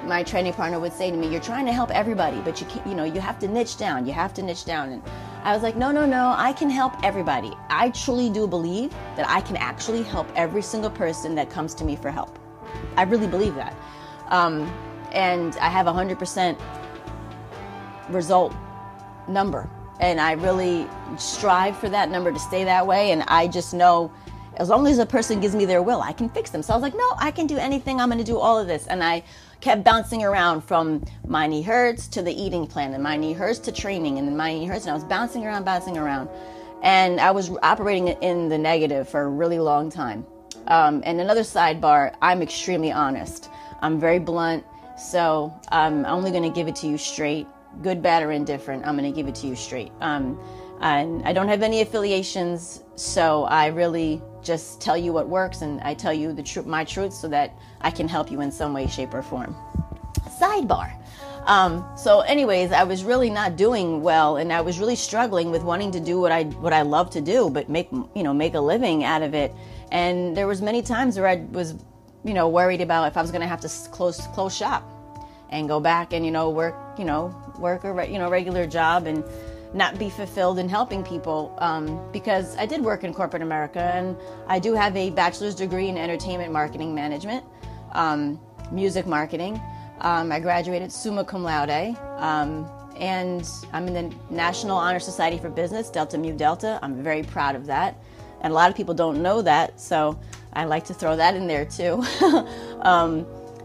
my 0.04 0.22
training 0.22 0.52
partner 0.52 0.78
would 0.78 0.92
say 0.92 1.10
to 1.10 1.16
me, 1.16 1.26
"You're 1.26 1.40
trying 1.40 1.66
to 1.66 1.72
help 1.72 1.90
everybody, 1.90 2.40
but 2.42 2.60
you 2.60 2.68
you 2.86 2.94
know, 2.94 3.02
you 3.02 3.20
have 3.20 3.40
to 3.40 3.48
niche 3.48 3.76
down. 3.76 4.06
You 4.06 4.12
have 4.12 4.32
to 4.34 4.42
niche 4.42 4.64
down." 4.64 4.90
And 4.90 5.02
I 5.42 5.52
was 5.52 5.62
like, 5.64 5.74
"No, 5.74 5.90
no, 5.90 6.06
no. 6.06 6.32
I 6.36 6.52
can 6.52 6.70
help 6.70 6.92
everybody. 7.02 7.52
I 7.68 7.90
truly 7.90 8.30
do 8.30 8.46
believe 8.46 8.94
that 9.16 9.28
I 9.28 9.40
can 9.40 9.56
actually 9.56 10.04
help 10.04 10.28
every 10.36 10.62
single 10.62 10.90
person 10.90 11.34
that 11.34 11.50
comes 11.50 11.74
to 11.74 11.84
me 11.84 11.96
for 11.96 12.12
help. 12.12 12.38
I 12.96 13.02
really 13.02 13.26
believe 13.26 13.56
that, 13.56 13.74
um, 14.28 14.72
and 15.10 15.56
I 15.56 15.68
have 15.68 15.86
hundred 15.86 16.20
percent 16.20 16.56
result 18.08 18.54
number. 19.28 19.68
And 20.00 20.20
I 20.20 20.32
really 20.32 20.86
strive 21.18 21.78
for 21.78 21.88
that 21.88 22.10
number 22.10 22.32
to 22.32 22.38
stay 22.38 22.64
that 22.64 22.86
way. 22.86 23.12
And 23.12 23.22
I 23.28 23.48
just 23.48 23.72
know 23.72 24.12
as 24.56 24.68
long 24.68 24.86
as 24.86 24.98
a 24.98 25.06
person 25.06 25.40
gives 25.40 25.54
me 25.54 25.64
their 25.64 25.82
will, 25.82 26.00
I 26.00 26.12
can 26.12 26.28
fix 26.30 26.50
them. 26.50 26.62
So 26.62 26.72
I 26.72 26.76
was 26.76 26.82
like, 26.82 26.94
no, 26.94 27.12
I 27.18 27.30
can 27.30 27.46
do 27.46 27.58
anything. 27.58 28.00
I'm 28.00 28.08
going 28.08 28.18
to 28.18 28.24
do 28.24 28.38
all 28.38 28.58
of 28.58 28.66
this. 28.66 28.86
And 28.86 29.02
I 29.02 29.22
kept 29.60 29.84
bouncing 29.84 30.22
around 30.22 30.62
from 30.62 31.04
my 31.26 31.46
knee 31.46 31.62
hurts 31.62 32.08
to 32.08 32.22
the 32.22 32.32
eating 32.32 32.66
plan 32.66 32.94
and 32.94 33.02
my 33.02 33.16
knee 33.16 33.32
hurts 33.32 33.58
to 33.60 33.72
training 33.72 34.18
and 34.18 34.36
my 34.36 34.52
knee 34.52 34.66
hurts. 34.66 34.84
And 34.84 34.92
I 34.92 34.94
was 34.94 35.04
bouncing 35.04 35.44
around, 35.44 35.64
bouncing 35.64 35.98
around. 35.98 36.28
And 36.82 37.20
I 37.20 37.30
was 37.30 37.50
operating 37.62 38.08
in 38.08 38.48
the 38.48 38.58
negative 38.58 39.08
for 39.08 39.22
a 39.22 39.28
really 39.28 39.58
long 39.58 39.90
time. 39.90 40.26
Um, 40.68 41.02
and 41.04 41.20
another 41.20 41.42
sidebar, 41.42 42.14
I'm 42.22 42.42
extremely 42.42 42.92
honest. 42.92 43.50
I'm 43.80 44.00
very 44.00 44.18
blunt. 44.18 44.64
So 44.98 45.52
I'm 45.70 46.06
only 46.06 46.30
going 46.30 46.42
to 46.42 46.50
give 46.50 46.68
it 46.68 46.76
to 46.76 46.86
you 46.86 46.96
straight 46.96 47.46
good, 47.82 48.02
bad, 48.02 48.22
or 48.22 48.32
indifferent, 48.32 48.86
I'm 48.86 48.96
going 48.96 49.10
to 49.10 49.16
give 49.16 49.28
it 49.28 49.34
to 49.36 49.46
you 49.46 49.56
straight. 49.56 49.92
Um, 50.00 50.38
and 50.80 51.22
I 51.24 51.32
don't 51.32 51.48
have 51.48 51.62
any 51.62 51.80
affiliations, 51.80 52.82
so 52.96 53.44
I 53.44 53.66
really 53.66 54.20
just 54.42 54.80
tell 54.80 54.96
you 54.96 55.12
what 55.12 55.28
works 55.28 55.62
and 55.62 55.80
I 55.80 55.94
tell 55.94 56.12
you 56.12 56.32
the 56.32 56.42
tr- 56.42 56.62
my 56.62 56.84
truth 56.84 57.12
so 57.12 57.28
that 57.28 57.58
I 57.80 57.90
can 57.90 58.06
help 58.06 58.30
you 58.30 58.40
in 58.42 58.52
some 58.52 58.72
way, 58.72 58.86
shape, 58.86 59.14
or 59.14 59.22
form. 59.22 59.56
Sidebar. 60.40 60.92
Um, 61.46 61.86
so, 61.96 62.20
anyways, 62.20 62.72
I 62.72 62.82
was 62.82 63.04
really 63.04 63.30
not 63.30 63.56
doing 63.56 64.02
well, 64.02 64.36
and 64.36 64.52
I 64.52 64.60
was 64.60 64.80
really 64.80 64.96
struggling 64.96 65.50
with 65.50 65.62
wanting 65.62 65.92
to 65.92 66.00
do 66.00 66.20
what 66.20 66.32
I 66.32 66.44
what 66.44 66.72
I 66.72 66.82
love 66.82 67.08
to 67.10 67.20
do, 67.20 67.48
but 67.48 67.68
make 67.68 67.88
you 67.92 68.22
know 68.24 68.34
make 68.34 68.54
a 68.54 68.60
living 68.60 69.04
out 69.04 69.22
of 69.22 69.32
it. 69.32 69.54
And 69.92 70.36
there 70.36 70.48
was 70.48 70.60
many 70.60 70.82
times 70.82 71.16
where 71.16 71.28
I 71.28 71.36
was, 71.52 71.76
you 72.24 72.34
know, 72.34 72.48
worried 72.48 72.80
about 72.80 73.06
if 73.06 73.16
I 73.16 73.22
was 73.22 73.30
going 73.30 73.42
to 73.42 73.46
have 73.46 73.60
to 73.60 73.68
close 73.90 74.26
close 74.34 74.56
shop 74.56 74.95
and 75.50 75.68
go 75.68 75.80
back 75.80 76.12
and 76.12 76.24
you 76.24 76.30
know 76.30 76.50
work 76.50 76.74
you 76.98 77.04
know 77.04 77.35
work 77.59 77.85
a 77.85 78.09
you 78.11 78.18
know 78.18 78.30
regular 78.30 78.66
job 78.66 79.06
and 79.06 79.24
not 79.74 79.98
be 79.98 80.09
fulfilled 80.09 80.59
in 80.59 80.68
helping 80.68 81.04
people 81.04 81.54
um, 81.59 82.00
because 82.12 82.56
I 82.56 82.66
did 82.66 82.80
work 82.82 83.04
in 83.04 83.12
corporate 83.12 83.42
America 83.42 83.80
and 83.94 84.16
I 84.46 84.59
do 84.59 84.74
have 84.74 84.96
a 84.96 85.11
bachelor's 85.11 85.54
degree 85.54 85.88
in 85.88 85.98
entertainment 85.98 86.52
marketing 86.52 86.94
management, 86.94 87.44
um, 87.92 88.40
music 88.70 89.06
marketing. 89.06 89.61
Um, 90.00 90.30
I 90.32 90.40
graduated 90.40 90.92
summa 90.92 91.24
cum 91.24 91.42
laude, 91.42 91.96
um, 92.18 92.68
and 92.96 93.48
I'm 93.72 93.87
in 93.88 93.94
the 93.94 94.16
National 94.30 94.76
Honor 94.76 95.00
Society 95.00 95.38
for 95.38 95.48
Business, 95.48 95.90
Delta 95.90 96.18
Mu 96.18 96.37
Delta. 96.37 96.78
I'm 96.82 97.02
very 97.02 97.22
proud 97.22 97.54
of 97.54 97.66
that, 97.66 97.96
and 98.42 98.52
a 98.52 98.54
lot 98.54 98.70
of 98.70 98.76
people 98.76 98.94
don't 98.94 99.22
know 99.22 99.40
that, 99.42 99.80
so 99.80 100.18
I 100.52 100.64
like 100.64 100.85
to 100.87 100.94
throw 100.94 101.16
that 101.16 101.35
in 101.35 101.46
there 101.46 101.64
too. 101.64 102.04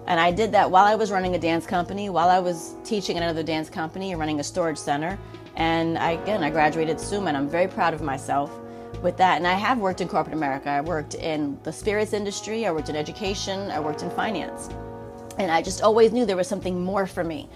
And 0.07 0.19
I 0.19 0.31
did 0.31 0.51
that 0.53 0.69
while 0.69 0.85
I 0.85 0.95
was 0.95 1.11
running 1.11 1.35
a 1.35 1.39
dance 1.39 1.65
company, 1.65 2.09
while 2.09 2.29
I 2.29 2.39
was 2.39 2.75
teaching 2.83 3.17
another 3.17 3.43
dance 3.43 3.69
company 3.69 4.11
and 4.11 4.19
running 4.19 4.39
a 4.39 4.43
storage 4.43 4.77
center. 4.77 5.17
And 5.55 5.97
I, 5.97 6.11
again, 6.11 6.43
I 6.43 6.49
graduated 6.49 6.99
summa, 6.99 7.27
and 7.27 7.37
I'm 7.37 7.47
very 7.47 7.67
proud 7.67 7.93
of 7.93 8.01
myself 8.01 8.51
with 9.01 9.17
that. 9.17 9.37
And 9.37 9.47
I 9.47 9.53
have 9.53 9.79
worked 9.79 10.01
in 10.01 10.07
corporate 10.07 10.35
America. 10.35 10.69
I 10.69 10.81
worked 10.81 11.15
in 11.15 11.57
the 11.63 11.71
spirits 11.71 12.13
industry, 12.13 12.65
I 12.65 12.71
worked 12.71 12.89
in 12.89 12.95
education, 12.95 13.71
I 13.71 13.79
worked 13.79 14.01
in 14.01 14.09
finance. 14.11 14.69
And 15.37 15.51
I 15.51 15.61
just 15.61 15.81
always 15.81 16.11
knew 16.11 16.25
there 16.25 16.37
was 16.37 16.47
something 16.47 16.83
more 16.83 17.07
for 17.07 17.23
me, 17.23 17.49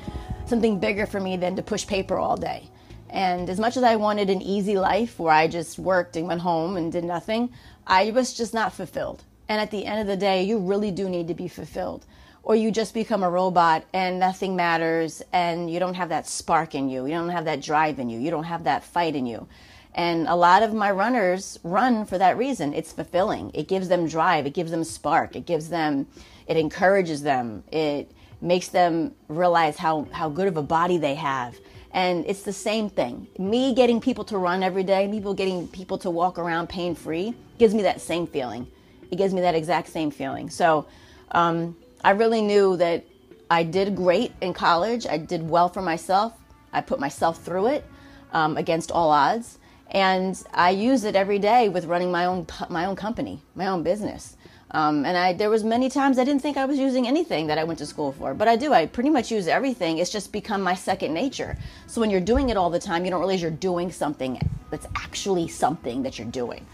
something 0.46 0.80
bigger 0.80 1.06
for 1.06 1.20
me 1.20 1.38
than 1.38 1.56
to 1.56 1.62
push 1.62 1.86
paper 1.86 2.18
all 2.18 2.38
day. 2.38 2.70
And 3.10 3.50
as 3.50 3.60
much 3.60 3.78
as 3.78 3.84
I 3.84 3.96
wanted 3.96 4.30
an 4.30 4.42
easy 4.42 4.78
life 4.78 5.20
where 5.20 5.34
I 5.34 5.48
just 5.48 5.78
worked 5.78 6.16
and 6.16 6.28
went 6.28 6.42
home 6.42 6.78
and 6.78 6.92
did 6.92 7.04
nothing, 7.04 7.52
I 7.86 8.12
was 8.12 8.34
just 8.34 8.54
not 8.54 8.74
fulfilled. 8.74 9.24
And 9.48 9.62
at 9.62 9.72
the 9.72 9.86
end 9.86 10.02
of 10.02 10.08
the 10.08 10.18
day, 10.18 10.44
you 10.44 10.58
really 10.58 10.92
do 10.92 11.08
need 11.08 11.28
to 11.28 11.34
be 11.34 11.48
fulfilled 11.48 12.06
or 12.46 12.56
you 12.56 12.72
just 12.72 12.94
become 12.94 13.24
a 13.24 13.30
robot 13.30 13.84
and 13.92 14.20
nothing 14.20 14.56
matters 14.56 15.24
and 15.34 15.70
you 15.70 15.80
don't 15.80 15.96
have 15.96 16.10
that 16.10 16.28
spark 16.28 16.76
in 16.76 16.88
you. 16.88 17.06
You 17.08 17.14
don't 17.14 17.30
have 17.30 17.46
that 17.46 17.60
drive 17.60 17.98
in 17.98 18.08
you. 18.08 18.20
You 18.20 18.30
don't 18.30 18.44
have 18.44 18.64
that 18.66 18.84
fight 18.84 19.16
in 19.16 19.26
you. 19.26 19.48
And 19.96 20.28
a 20.28 20.36
lot 20.36 20.62
of 20.62 20.72
my 20.72 20.92
runners 20.92 21.58
run 21.64 22.06
for 22.06 22.20
that 22.20 22.38
reason. 22.38 22.74
It's 22.74 22.92
fulfilling. 22.92 23.50
It 23.56 23.68
gives 23.68 23.88
them 23.88 24.08
drive. 24.08 24.46
It 24.46 24.54
gives 24.54 24.70
them 24.70 24.84
spark. 24.84 25.36
It 25.36 25.48
gives 25.48 25.70
them, 25.70 26.06
it 26.46 26.56
encourages 26.56 27.24
them. 27.24 27.64
It 27.72 28.12
makes 28.42 28.68
them 28.68 29.16
realize 29.28 29.78
how, 29.78 30.08
how 30.12 30.30
good 30.30 30.48
of 30.48 30.56
a 30.56 30.62
body 30.62 31.00
they 31.00 31.16
have. 31.16 31.58
And 31.92 32.26
it's 32.28 32.44
the 32.44 32.54
same 32.54 32.90
thing. 32.92 33.28
Me 33.40 33.74
getting 33.74 34.00
people 34.00 34.24
to 34.26 34.38
run 34.38 34.62
every 34.62 34.84
day, 34.84 35.08
people 35.10 35.34
getting 35.34 35.68
people 35.70 35.98
to 36.00 36.12
walk 36.12 36.38
around 36.38 36.70
pain 36.70 36.94
free, 36.94 37.34
gives 37.58 37.74
me 37.74 37.82
that 37.84 38.02
same 38.02 38.28
feeling. 38.28 38.68
It 39.10 39.16
gives 39.16 39.34
me 39.34 39.42
that 39.42 39.56
exact 39.56 39.88
same 39.88 40.12
feeling. 40.12 40.52
So, 40.52 40.86
um, 41.32 41.76
I 42.06 42.12
really 42.12 42.44
knew 42.44 42.78
that 42.78 43.04
I 43.50 43.64
did 43.64 43.96
great 43.96 44.32
in 44.40 44.54
college. 44.54 45.08
I 45.08 45.18
did 45.18 45.50
well 45.50 45.70
for 45.70 45.82
myself. 45.82 46.34
I 46.72 46.82
put 46.82 47.00
myself 47.00 47.44
through 47.44 47.66
it 47.68 47.86
um, 48.32 48.58
against 48.58 48.92
all 48.92 49.10
odds, 49.10 49.58
and 49.90 50.40
I 50.54 50.70
use 50.70 51.04
it 51.04 51.16
every 51.16 51.40
day 51.40 51.68
with 51.68 51.86
running 51.86 52.12
my 52.12 52.26
own 52.26 52.46
my 52.70 52.86
own 52.86 52.96
company, 52.96 53.42
my 53.56 53.66
own 53.66 53.82
business. 53.82 54.38
Um, 54.70 55.04
and 55.04 55.18
I 55.18 55.34
there 55.34 55.50
was 55.50 55.64
many 55.64 55.90
times 55.90 56.20
I 56.20 56.24
didn't 56.26 56.44
think 56.44 56.58
I 56.58 56.66
was 56.66 56.78
using 56.78 57.08
anything 57.08 57.48
that 57.48 57.58
I 57.58 57.64
went 57.64 57.80
to 57.80 57.88
school 57.88 58.12
for, 58.12 58.36
but 58.36 58.48
I 58.48 58.56
do. 58.56 58.72
I 58.72 58.86
pretty 58.86 59.10
much 59.10 59.32
use 59.32 59.48
everything. 59.48 59.98
It's 59.98 60.12
just 60.12 60.32
become 60.32 60.62
my 60.62 60.76
second 60.76 61.12
nature. 61.12 61.58
So 61.88 62.02
when 62.02 62.12
you're 62.12 62.28
doing 62.34 62.50
it 62.50 62.56
all 62.58 62.70
the 62.70 62.80
time, 62.80 63.04
you 63.04 63.10
don't 63.10 63.20
realize 63.20 63.42
you're 63.42 63.50
doing 63.50 63.92
something 63.92 64.40
that's 64.70 64.86
actually 64.96 65.48
something 65.48 66.04
that 66.04 66.20
you're 66.20 66.28
doing. 66.28 66.68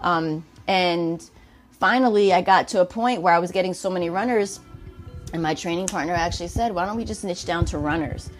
Um, 0.00 0.46
and 0.66 1.22
finally, 1.72 2.32
I 2.32 2.40
got 2.40 2.68
to 2.68 2.80
a 2.80 2.86
point 2.86 3.20
where 3.20 3.34
I 3.34 3.38
was 3.38 3.50
getting 3.52 3.74
so 3.74 3.90
many 3.90 4.08
runners, 4.08 4.60
and 5.32 5.42
my 5.42 5.54
training 5.54 5.86
partner 5.86 6.14
actually 6.14 6.48
said, 6.48 6.74
Why 6.74 6.86
don't 6.86 6.96
we 6.96 7.04
just 7.04 7.24
niche 7.24 7.44
down 7.44 7.64
to 7.66 7.78
runners? 7.78 8.30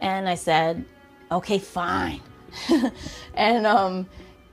And 0.00 0.28
I 0.28 0.34
said, 0.34 0.84
Okay, 1.30 1.58
fine. 1.58 2.20
and 3.34 3.66
um, 3.66 4.06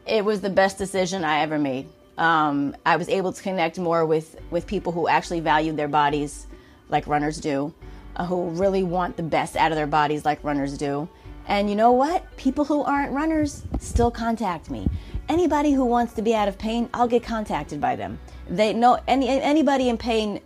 it 0.05 0.23
was 0.23 0.41
the 0.41 0.49
best 0.49 0.77
decision 0.77 1.23
I 1.23 1.39
ever 1.39 1.57
made. 1.57 1.87
Um, 2.17 2.75
I 2.85 2.95
was 2.95 3.09
able 3.09 3.33
to 3.33 3.41
connect 3.41 3.77
more 3.77 4.05
with, 4.05 4.39
with 4.51 4.67
people 4.67 4.91
who 4.91 5.07
actually 5.07 5.39
valued 5.39 5.77
their 5.77 5.87
bodies 5.87 6.47
like 6.89 7.07
runners 7.07 7.37
do, 7.37 7.73
uh, 8.15 8.25
who 8.25 8.49
really 8.49 8.83
want 8.83 9.17
the 9.17 9.23
best 9.23 9.55
out 9.55 9.71
of 9.71 9.75
their 9.75 9.87
bodies 9.87 10.25
like 10.25 10.43
runners 10.43 10.77
do. 10.77 11.09
And 11.47 11.69
you 11.69 11.75
know 11.75 11.91
what? 11.91 12.35
People 12.37 12.65
who 12.65 12.83
aren't 12.83 13.11
runners 13.11 13.63
still 13.79 14.11
contact 14.11 14.69
me. 14.69 14.87
Anybody 15.29 15.73
who 15.73 15.85
wants 15.85 16.13
to 16.13 16.21
be 16.21 16.35
out 16.35 16.47
of 16.47 16.57
pain, 16.57 16.89
I'll 16.93 17.07
get 17.07 17.23
contacted 17.23 17.81
by 17.81 17.95
them. 17.95 18.19
They 18.49 18.73
know 18.73 18.99
any 19.07 19.27
anybody 19.27 19.89
in 19.89 19.97
pain 19.97 20.39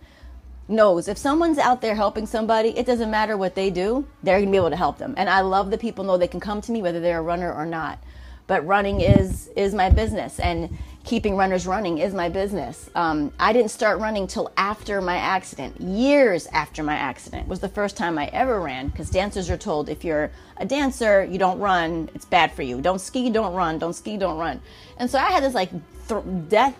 knows 0.70 1.08
if 1.08 1.18
someone's 1.18 1.58
out 1.58 1.80
there 1.80 1.94
helping 1.94 2.26
somebody, 2.26 2.70
it 2.70 2.86
doesn't 2.86 3.10
matter 3.10 3.36
what 3.36 3.54
they 3.54 3.70
do, 3.70 4.06
they're 4.22 4.38
gonna 4.38 4.50
be 4.50 4.56
able 4.56 4.70
to 4.70 4.76
help 4.76 4.98
them. 4.98 5.14
And 5.16 5.28
I 5.28 5.40
love 5.40 5.70
that 5.70 5.80
people 5.80 6.04
know 6.04 6.16
they 6.16 6.28
can 6.28 6.40
come 6.40 6.60
to 6.62 6.72
me 6.72 6.82
whether 6.82 7.00
they're 7.00 7.18
a 7.18 7.22
runner 7.22 7.52
or 7.52 7.66
not. 7.66 7.98
But 8.46 8.66
running 8.66 9.00
is 9.00 9.48
is 9.54 9.74
my 9.74 9.90
business, 9.90 10.40
and 10.40 10.76
keeping 11.04 11.36
runners 11.36 11.66
running 11.66 11.98
is 11.98 12.12
my 12.12 12.28
business. 12.28 12.90
Um, 12.94 13.32
I 13.38 13.52
didn't 13.52 13.70
start 13.70 14.00
running 14.00 14.26
till 14.26 14.50
after 14.56 15.00
my 15.00 15.16
accident. 15.16 15.80
Years 15.80 16.46
after 16.48 16.82
my 16.82 16.94
accident 16.94 17.48
was 17.48 17.60
the 17.60 17.68
first 17.68 17.96
time 17.96 18.18
I 18.18 18.26
ever 18.26 18.60
ran. 18.60 18.88
Because 18.88 19.08
dancers 19.08 19.50
are 19.50 19.56
told 19.56 19.88
if 19.88 20.04
you're 20.04 20.30
a 20.56 20.66
dancer, 20.66 21.24
you 21.24 21.38
don't 21.38 21.58
run, 21.58 22.10
it's 22.14 22.24
bad 22.24 22.52
for 22.52 22.62
you. 22.62 22.80
Don't 22.80 23.00
ski, 23.00 23.30
don't 23.30 23.54
run. 23.54 23.78
Don't 23.78 23.94
ski, 23.94 24.16
don't 24.16 24.38
run. 24.38 24.60
And 24.98 25.10
so 25.10 25.18
I 25.18 25.30
had 25.30 25.42
this 25.42 25.54
like 25.54 25.70
th- 26.08 26.24
death 26.48 26.76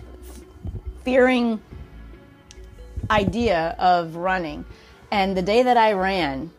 fearing 1.04 1.60
idea 3.10 3.74
of 3.78 4.16
running. 4.16 4.64
And 5.10 5.36
the 5.36 5.42
day 5.42 5.62
that 5.62 5.76
I 5.76 5.92
ran, 5.92 6.50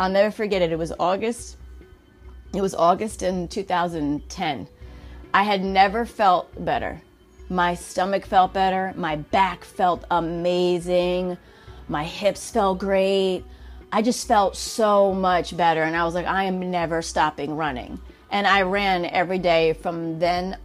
I'll 0.00 0.10
never 0.10 0.30
forget 0.30 0.62
it. 0.62 0.72
It 0.72 0.78
was 0.78 0.92
August. 0.98 1.58
It 2.54 2.60
was 2.60 2.74
August 2.74 3.22
in 3.22 3.48
2010. 3.48 4.68
I 5.34 5.42
had 5.42 5.64
never 5.64 6.04
felt 6.04 6.64
better. 6.64 7.00
My 7.48 7.74
stomach 7.74 8.26
felt 8.26 8.52
better. 8.52 8.92
My 8.96 9.16
back 9.16 9.64
felt 9.64 10.04
amazing. 10.10 11.36
My 11.88 12.04
hips 12.04 12.50
felt 12.50 12.78
great. 12.78 13.44
I 13.92 14.00
just 14.00 14.26
felt 14.26 14.56
so 14.56 15.12
much 15.12 15.54
better. 15.56 15.82
And 15.82 15.94
I 15.94 16.04
was 16.04 16.14
like, 16.14 16.26
I 16.26 16.44
am 16.44 16.70
never 16.70 17.02
stopping 17.02 17.54
running. 17.54 18.00
And 18.30 18.46
I 18.46 18.62
ran 18.62 19.04
every 19.04 19.38
day 19.38 19.74
from 19.74 20.18
then 20.18 20.56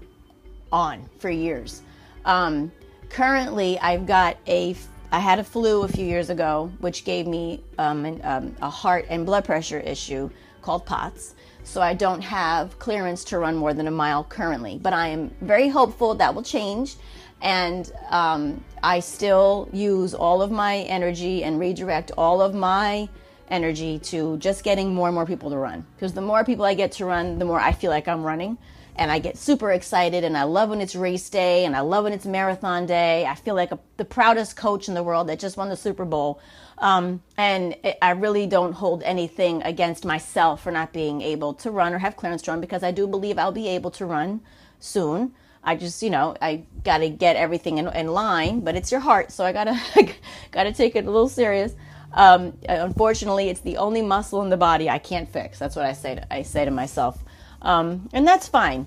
on 0.71 1.09
for 1.19 1.29
years. 1.29 1.81
Um, 2.23 2.71
currently, 3.09 3.77
I've 3.79 4.05
got 4.05 4.37
a 4.47 4.75
I 5.11 5.19
had 5.19 5.39
a 5.39 5.43
flu 5.43 5.83
a 5.83 5.87
few 5.87 6.05
years 6.05 6.29
ago, 6.29 6.71
which 6.79 7.05
gave 7.05 7.27
me 7.27 7.63
um, 7.77 8.03
an, 8.05 8.21
um, 8.23 8.55
a 8.61 8.69
heart 8.69 9.05
and 9.09 9.25
blood 9.25 9.45
pressure 9.45 9.79
issue 9.79 10.29
called 10.61 10.85
POTS. 10.85 11.35
So 11.63 11.81
I 11.81 11.93
don't 11.93 12.21
have 12.21 12.77
clearance 12.79 13.23
to 13.25 13.39
run 13.39 13.55
more 13.55 13.73
than 13.73 13.87
a 13.87 13.91
mile 13.91 14.23
currently. 14.23 14.79
But 14.81 14.93
I 14.93 15.09
am 15.09 15.31
very 15.41 15.69
hopeful 15.69 16.15
that 16.15 16.35
will 16.35 16.43
change. 16.43 16.95
And 17.41 17.89
um, 18.09 18.63
I 18.83 18.99
still 18.99 19.69
use 19.71 20.13
all 20.13 20.41
of 20.41 20.51
my 20.51 20.77
energy 20.79 21.43
and 21.43 21.59
redirect 21.59 22.11
all 22.17 22.41
of 22.41 22.53
my 22.53 23.07
energy 23.49 23.99
to 23.99 24.37
just 24.37 24.63
getting 24.63 24.93
more 24.93 25.07
and 25.07 25.15
more 25.15 25.25
people 25.25 25.49
to 25.51 25.57
run. 25.57 25.85
Because 25.95 26.13
the 26.13 26.21
more 26.21 26.43
people 26.43 26.65
I 26.65 26.73
get 26.73 26.91
to 26.93 27.05
run, 27.05 27.39
the 27.39 27.45
more 27.45 27.59
I 27.59 27.71
feel 27.71 27.91
like 27.91 28.07
I'm 28.07 28.23
running 28.23 28.57
and 28.97 29.11
I 29.11 29.19
get 29.19 29.37
super 29.37 29.71
excited 29.71 30.23
and 30.23 30.35
I 30.35 30.43
love 30.43 30.69
when 30.69 30.81
it's 30.81 30.95
race 30.95 31.29
day 31.29 31.65
and 31.65 31.75
I 31.75 31.81
love 31.81 32.05
when 32.05 32.13
it's 32.13 32.25
marathon 32.25 32.85
day. 32.85 33.25
I 33.25 33.35
feel 33.35 33.55
like 33.55 33.71
a, 33.71 33.79
the 33.97 34.05
proudest 34.05 34.55
coach 34.55 34.87
in 34.87 34.93
the 34.93 35.03
world 35.03 35.29
that 35.29 35.39
just 35.39 35.55
won 35.55 35.69
the 35.69 35.77
Super 35.77 36.05
Bowl. 36.05 36.39
Um, 36.79 37.21
and 37.37 37.75
it, 37.83 37.97
I 38.01 38.11
really 38.11 38.47
don't 38.47 38.73
hold 38.73 39.03
anything 39.03 39.61
against 39.63 40.03
myself 40.03 40.63
for 40.63 40.71
not 40.71 40.93
being 40.93 41.21
able 41.21 41.53
to 41.55 41.71
run 41.71 41.93
or 41.93 41.99
have 41.99 42.15
clearance 42.15 42.41
to 42.43 42.51
run 42.51 42.61
because 42.61 42.83
I 42.83 42.91
do 42.91 43.07
believe 43.07 43.37
I'll 43.37 43.51
be 43.51 43.67
able 43.69 43.91
to 43.91 44.05
run 44.05 44.41
soon. 44.79 45.33
I 45.63 45.75
just, 45.75 46.01
you 46.01 46.09
know, 46.09 46.35
I 46.41 46.63
got 46.83 46.99
to 46.99 47.09
get 47.09 47.35
everything 47.35 47.77
in, 47.77 47.87
in, 47.89 48.07
line, 48.07 48.61
but 48.61 48.75
it's 48.75 48.91
your 48.91 49.01
heart, 49.01 49.31
so 49.31 49.43
I 49.43 49.51
gotta 49.51 49.77
gotta 50.51 50.71
take 50.71 50.95
it 50.95 51.05
a 51.05 51.11
little 51.11 51.27
serious. 51.27 51.73
Um, 52.13 52.57
unfortunately, 52.69 53.49
it's 53.49 53.59
the 53.59 53.77
only 53.77 54.01
muscle 54.01 54.41
in 54.41 54.49
the 54.49 54.57
body 54.57 54.89
I 54.89 54.97
can't 54.97 55.27
fix. 55.27 55.59
That's 55.59 55.75
what 55.75 55.85
I 55.85 55.91
say. 55.91 56.15
To, 56.15 56.33
I 56.33 56.43
say 56.43 56.63
to 56.63 56.71
myself 56.71 57.21
um, 57.61 58.09
and 58.13 58.27
that's 58.27 58.47
fine. 58.47 58.85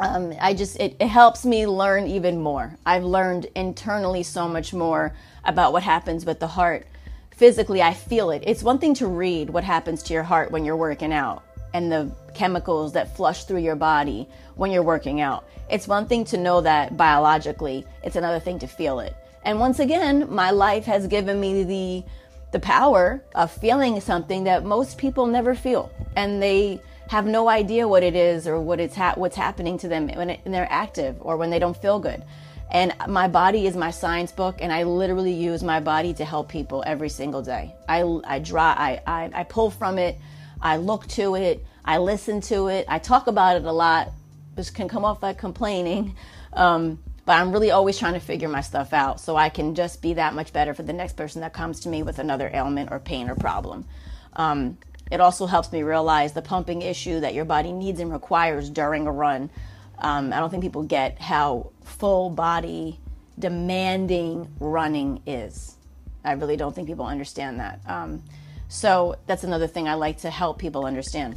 Um, 0.00 0.32
I 0.40 0.54
just 0.54 0.78
it, 0.78 0.96
it 1.00 1.08
helps 1.08 1.44
me 1.44 1.66
learn 1.66 2.06
even 2.06 2.40
more. 2.40 2.76
I've 2.86 3.04
learned 3.04 3.46
internally 3.56 4.22
so 4.22 4.48
much 4.48 4.72
more 4.72 5.14
about 5.44 5.72
what 5.72 5.82
happens 5.82 6.24
with 6.24 6.38
the 6.38 6.46
heart. 6.46 6.86
Physically, 7.30 7.82
I 7.82 7.94
feel 7.94 8.30
it. 8.30 8.42
It's 8.46 8.62
one 8.62 8.78
thing 8.78 8.94
to 8.94 9.06
read 9.06 9.50
what 9.50 9.64
happens 9.64 10.02
to 10.04 10.14
your 10.14 10.22
heart 10.22 10.50
when 10.50 10.64
you're 10.64 10.76
working 10.76 11.12
out 11.12 11.44
and 11.74 11.90
the 11.90 12.10
chemicals 12.34 12.92
that 12.92 13.16
flush 13.16 13.44
through 13.44 13.60
your 13.60 13.76
body 13.76 14.28
when 14.54 14.70
you're 14.70 14.82
working 14.82 15.20
out. 15.20 15.48
It's 15.70 15.86
one 15.86 16.06
thing 16.06 16.24
to 16.26 16.36
know 16.36 16.60
that 16.62 16.96
biologically, 16.96 17.84
it's 18.02 18.16
another 18.16 18.40
thing 18.40 18.58
to 18.60 18.66
feel 18.66 19.00
it. 19.00 19.14
And 19.44 19.60
once 19.60 19.78
again, 19.78 20.32
my 20.32 20.50
life 20.50 20.84
has 20.86 21.06
given 21.06 21.40
me 21.40 21.64
the 21.64 22.04
the 22.50 22.60
power 22.60 23.22
of 23.34 23.50
feeling 23.52 24.00
something 24.00 24.44
that 24.44 24.64
most 24.64 24.96
people 24.96 25.26
never 25.26 25.54
feel. 25.54 25.90
And 26.16 26.42
they 26.42 26.80
have 27.08 27.26
no 27.26 27.48
idea 27.48 27.88
what 27.88 28.02
it 28.02 28.14
is 28.14 28.46
or 28.46 28.60
what 28.60 28.80
it's 28.80 28.94
ha- 28.94 29.14
what's 29.16 29.36
happening 29.36 29.78
to 29.78 29.88
them 29.88 30.08
when, 30.08 30.30
it, 30.30 30.40
when 30.44 30.52
they're 30.52 30.70
active 30.70 31.16
or 31.20 31.36
when 31.36 31.50
they 31.50 31.58
don't 31.58 31.76
feel 31.76 31.98
good. 31.98 32.22
And 32.70 32.94
my 33.08 33.28
body 33.28 33.66
is 33.66 33.76
my 33.76 33.90
science 33.90 34.30
book, 34.30 34.56
and 34.60 34.70
I 34.70 34.82
literally 34.82 35.32
use 35.32 35.62
my 35.62 35.80
body 35.80 36.12
to 36.14 36.24
help 36.24 36.50
people 36.50 36.84
every 36.86 37.08
single 37.08 37.40
day. 37.40 37.74
I, 37.88 38.02
I 38.24 38.38
draw, 38.40 38.74
I, 38.76 39.00
I, 39.06 39.30
I 39.32 39.44
pull 39.44 39.70
from 39.70 39.98
it, 39.98 40.18
I 40.60 40.76
look 40.76 41.06
to 41.08 41.34
it, 41.34 41.64
I 41.82 41.96
listen 41.96 42.42
to 42.42 42.68
it, 42.68 42.84
I 42.86 42.98
talk 42.98 43.26
about 43.26 43.56
it 43.56 43.64
a 43.64 43.72
lot. 43.72 44.10
This 44.54 44.68
can 44.68 44.88
come 44.88 45.04
off 45.04 45.22
like 45.22 45.38
complaining, 45.38 46.14
um, 46.52 46.98
but 47.24 47.40
I'm 47.40 47.52
really 47.52 47.70
always 47.70 47.98
trying 47.98 48.14
to 48.14 48.20
figure 48.20 48.48
my 48.48 48.60
stuff 48.60 48.92
out 48.92 49.18
so 49.18 49.34
I 49.34 49.48
can 49.48 49.74
just 49.74 50.02
be 50.02 50.14
that 50.14 50.34
much 50.34 50.52
better 50.52 50.74
for 50.74 50.82
the 50.82 50.92
next 50.92 51.16
person 51.16 51.40
that 51.40 51.54
comes 51.54 51.80
to 51.80 51.88
me 51.88 52.02
with 52.02 52.18
another 52.18 52.50
ailment 52.52 52.90
or 52.92 52.98
pain 52.98 53.30
or 53.30 53.34
problem. 53.34 53.86
Um, 54.34 54.76
it 55.10 55.20
also 55.20 55.46
helps 55.46 55.72
me 55.72 55.82
realize 55.82 56.32
the 56.32 56.42
pumping 56.42 56.82
issue 56.82 57.20
that 57.20 57.34
your 57.34 57.44
body 57.44 57.72
needs 57.72 58.00
and 58.00 58.12
requires 58.12 58.70
during 58.70 59.06
a 59.06 59.12
run. 59.12 59.50
Um, 59.98 60.32
I 60.32 60.38
don't 60.38 60.50
think 60.50 60.62
people 60.62 60.82
get 60.82 61.18
how 61.18 61.72
full 61.82 62.30
body 62.30 63.00
demanding 63.38 64.48
running 64.60 65.22
is. 65.26 65.76
I 66.24 66.32
really 66.32 66.56
don't 66.56 66.74
think 66.74 66.88
people 66.88 67.06
understand 67.06 67.60
that. 67.60 67.80
Um, 67.86 68.22
so 68.68 69.16
that's 69.26 69.44
another 69.44 69.66
thing 69.66 69.88
I 69.88 69.94
like 69.94 70.18
to 70.18 70.30
help 70.30 70.58
people 70.58 70.84
understand. 70.84 71.36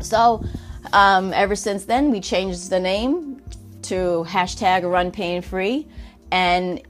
So 0.00 0.44
um, 0.92 1.32
ever 1.32 1.54
since 1.54 1.84
then, 1.84 2.10
we 2.10 2.20
changed 2.20 2.70
the 2.70 2.80
name 2.80 3.42
to 3.82 4.24
hashtag 4.28 4.90
Run 4.90 5.10
Pain 5.10 5.40
Free, 5.40 5.86
and 6.30 6.82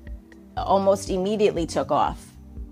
almost 0.57 1.11
immediately 1.11 1.67
took 1.67 1.93
off 1.93 2.28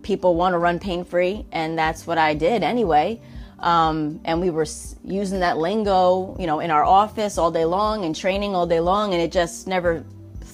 people 0.06 0.36
want 0.36 0.52
to 0.52 0.58
run 0.58 0.78
pain 0.78 1.04
free, 1.04 1.44
and 1.50 1.76
that's 1.76 2.06
what 2.06 2.16
I 2.16 2.32
did 2.34 2.62
anyway. 2.62 3.20
Um, 3.58 4.20
and 4.24 4.40
we 4.40 4.50
were 4.50 4.66
using 5.04 5.40
that 5.40 5.58
lingo, 5.58 6.36
you 6.38 6.46
know, 6.46 6.60
in 6.60 6.70
our 6.70 6.84
office 6.84 7.38
all 7.38 7.50
day 7.50 7.64
long 7.64 8.04
and 8.04 8.14
training 8.14 8.54
all 8.54 8.68
day 8.68 8.78
long, 8.78 9.14
and 9.14 9.20
it 9.20 9.32
just 9.32 9.66
never, 9.66 10.04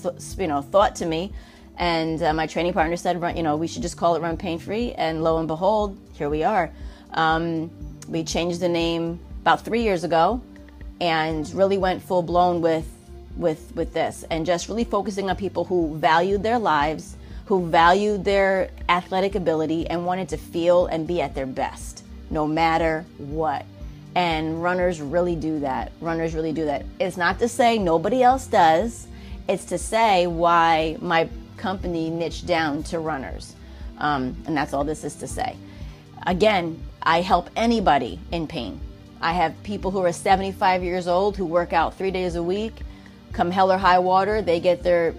th- 0.03 0.15
you 0.39 0.47
know, 0.47 0.63
thought 0.63 0.97
to 0.97 1.07
me. 1.07 1.33
And 1.77 2.23
uh, 2.23 2.33
my 2.33 2.47
training 2.47 2.73
partner 2.73 2.97
said, 2.97 3.23
you 3.37 3.43
know, 3.43 3.57
we 3.57 3.67
should 3.67 3.83
just 3.83 3.99
call 3.99 4.15
it 4.15 4.23
Run 4.23 4.39
Pain 4.39 4.59
Free. 4.59 4.93
And 4.93 5.23
lo 5.23 5.39
and 5.39 5.47
behold, 5.47 5.99
here 6.15 6.31
we 6.31 6.45
are. 6.45 6.73
Um, 7.13 7.71
we 8.09 8.25
changed 8.25 8.61
the 8.61 8.71
name 8.71 9.21
about 9.43 9.65
three 9.67 9.83
years 9.83 10.03
ago, 10.03 10.41
and 11.03 11.53
really 11.53 11.77
went 11.77 12.03
full 12.03 12.23
blown 12.23 12.63
with 12.63 12.89
with 13.37 13.73
with 13.75 13.93
this, 13.93 14.25
and 14.31 14.47
just 14.47 14.71
really 14.71 14.85
focusing 14.85 15.29
on 15.29 15.37
people 15.37 15.65
who 15.65 15.95
valued 15.99 16.43
their 16.43 16.59
lives 16.59 17.17
who 17.47 17.67
valued 17.69 18.25
their 18.25 18.71
athletic 18.89 19.35
ability 19.35 19.87
and 19.89 20.07
wanted 20.07 20.29
to 20.29 20.37
feel 20.37 20.87
and 20.87 21.07
be 21.07 21.21
at 21.21 21.35
their 21.35 21.47
best 21.47 22.03
no 22.33 22.47
matter 22.47 23.05
what. 23.19 23.65
And 24.15 24.63
runners 24.63 25.01
really 25.01 25.37
do 25.37 25.61
that. 25.61 25.93
Runners 26.01 26.35
really 26.35 26.53
do 26.53 26.65
that. 26.65 26.85
It's 26.99 27.17
not 27.17 27.39
to 27.39 27.49
say 27.49 27.79
nobody 27.79 28.23
else 28.23 28.47
does, 28.47 29.07
it's 29.49 29.65
to 29.67 29.79
say 29.79 30.27
why 30.27 30.97
my 31.01 31.29
company 31.57 32.11
niched 32.11 32.47
down 32.47 32.83
to 32.85 32.99
runners. 32.99 33.55
Um, 33.99 34.37
and 34.47 34.57
that's 34.57 34.73
all 34.73 34.85
this 34.85 35.05
is 35.05 35.15
to 35.17 35.27
say. 35.27 35.57
Again, 36.27 36.83
I 37.03 37.21
help 37.21 37.51
anybody 37.57 38.19
in 38.33 38.47
pain. 38.47 38.81
I 39.21 39.33
have 39.33 39.61
people 39.63 39.91
who 39.91 40.01
are 40.01 40.13
75 40.13 40.83
years 40.83 41.07
old 41.07 41.37
who 41.37 41.47
work 41.47 41.73
out 41.73 41.95
three 41.95 42.11
days 42.11 42.35
a 42.35 42.43
week. 42.43 42.81
Come 43.33 43.51
hell 43.51 43.71
or 43.71 43.79
high 43.79 43.99
water, 43.99 44.43
they 44.43 44.61
get 44.61 44.83
their 44.83 45.15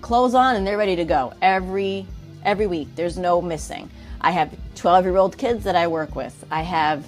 clothes 0.00 0.34
on 0.34 0.56
and 0.56 0.66
they're 0.66 0.78
ready 0.78 0.96
to 0.96 1.04
go 1.04 1.32
every 1.42 2.06
every 2.44 2.66
week. 2.66 2.88
There's 2.94 3.18
no 3.18 3.42
missing. 3.42 3.90
I 4.20 4.30
have 4.32 4.54
12 4.76 5.04
year 5.04 5.16
old 5.16 5.36
kids 5.36 5.64
that 5.64 5.76
I 5.76 5.86
work 5.86 6.14
with. 6.14 6.44
I 6.50 6.62
have 6.62 7.06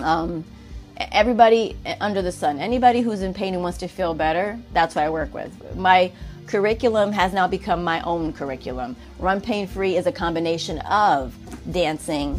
um, 0.00 0.44
everybody 0.96 1.76
under 2.00 2.22
the 2.22 2.32
sun, 2.32 2.58
anybody 2.58 3.00
who's 3.00 3.22
in 3.22 3.34
pain 3.34 3.54
and 3.54 3.62
wants 3.62 3.78
to 3.78 3.88
feel 3.88 4.14
better, 4.14 4.58
that's 4.72 4.94
what 4.94 5.04
I 5.04 5.10
work 5.10 5.32
with. 5.34 5.76
My 5.76 6.12
curriculum 6.46 7.12
has 7.12 7.32
now 7.32 7.46
become 7.46 7.82
my 7.82 8.00
own 8.02 8.32
curriculum. 8.32 8.96
Run 9.18 9.40
Pain 9.40 9.66
Free 9.66 9.96
is 9.96 10.06
a 10.06 10.12
combination 10.12 10.78
of 10.80 11.34
dancing, 11.70 12.38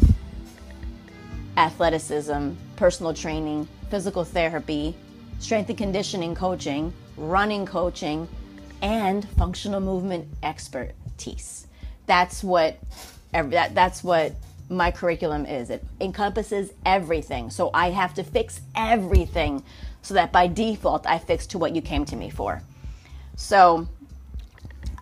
athleticism, 1.56 2.50
personal 2.76 3.14
training, 3.14 3.68
physical 3.90 4.24
therapy, 4.24 4.94
strength 5.38 5.68
and 5.68 5.78
conditioning 5.78 6.34
coaching, 6.34 6.92
running 7.16 7.66
coaching, 7.66 8.28
and 8.84 9.26
functional 9.30 9.80
movement 9.80 10.28
expertise. 10.42 11.66
That's 12.06 12.44
what 12.44 12.78
that, 13.32 13.74
that's 13.74 14.04
what 14.04 14.32
my 14.68 14.90
curriculum 14.90 15.46
is. 15.46 15.70
It 15.70 15.82
encompasses 16.00 16.70
everything. 16.86 17.50
So 17.50 17.70
I 17.74 17.90
have 17.90 18.14
to 18.14 18.22
fix 18.22 18.60
everything 18.76 19.64
so 20.02 20.14
that 20.14 20.30
by 20.30 20.46
default 20.46 21.06
I 21.06 21.18
fix 21.18 21.46
to 21.48 21.58
what 21.58 21.74
you 21.74 21.82
came 21.82 22.04
to 22.04 22.16
me 22.16 22.30
for. 22.30 22.62
So 23.36 23.88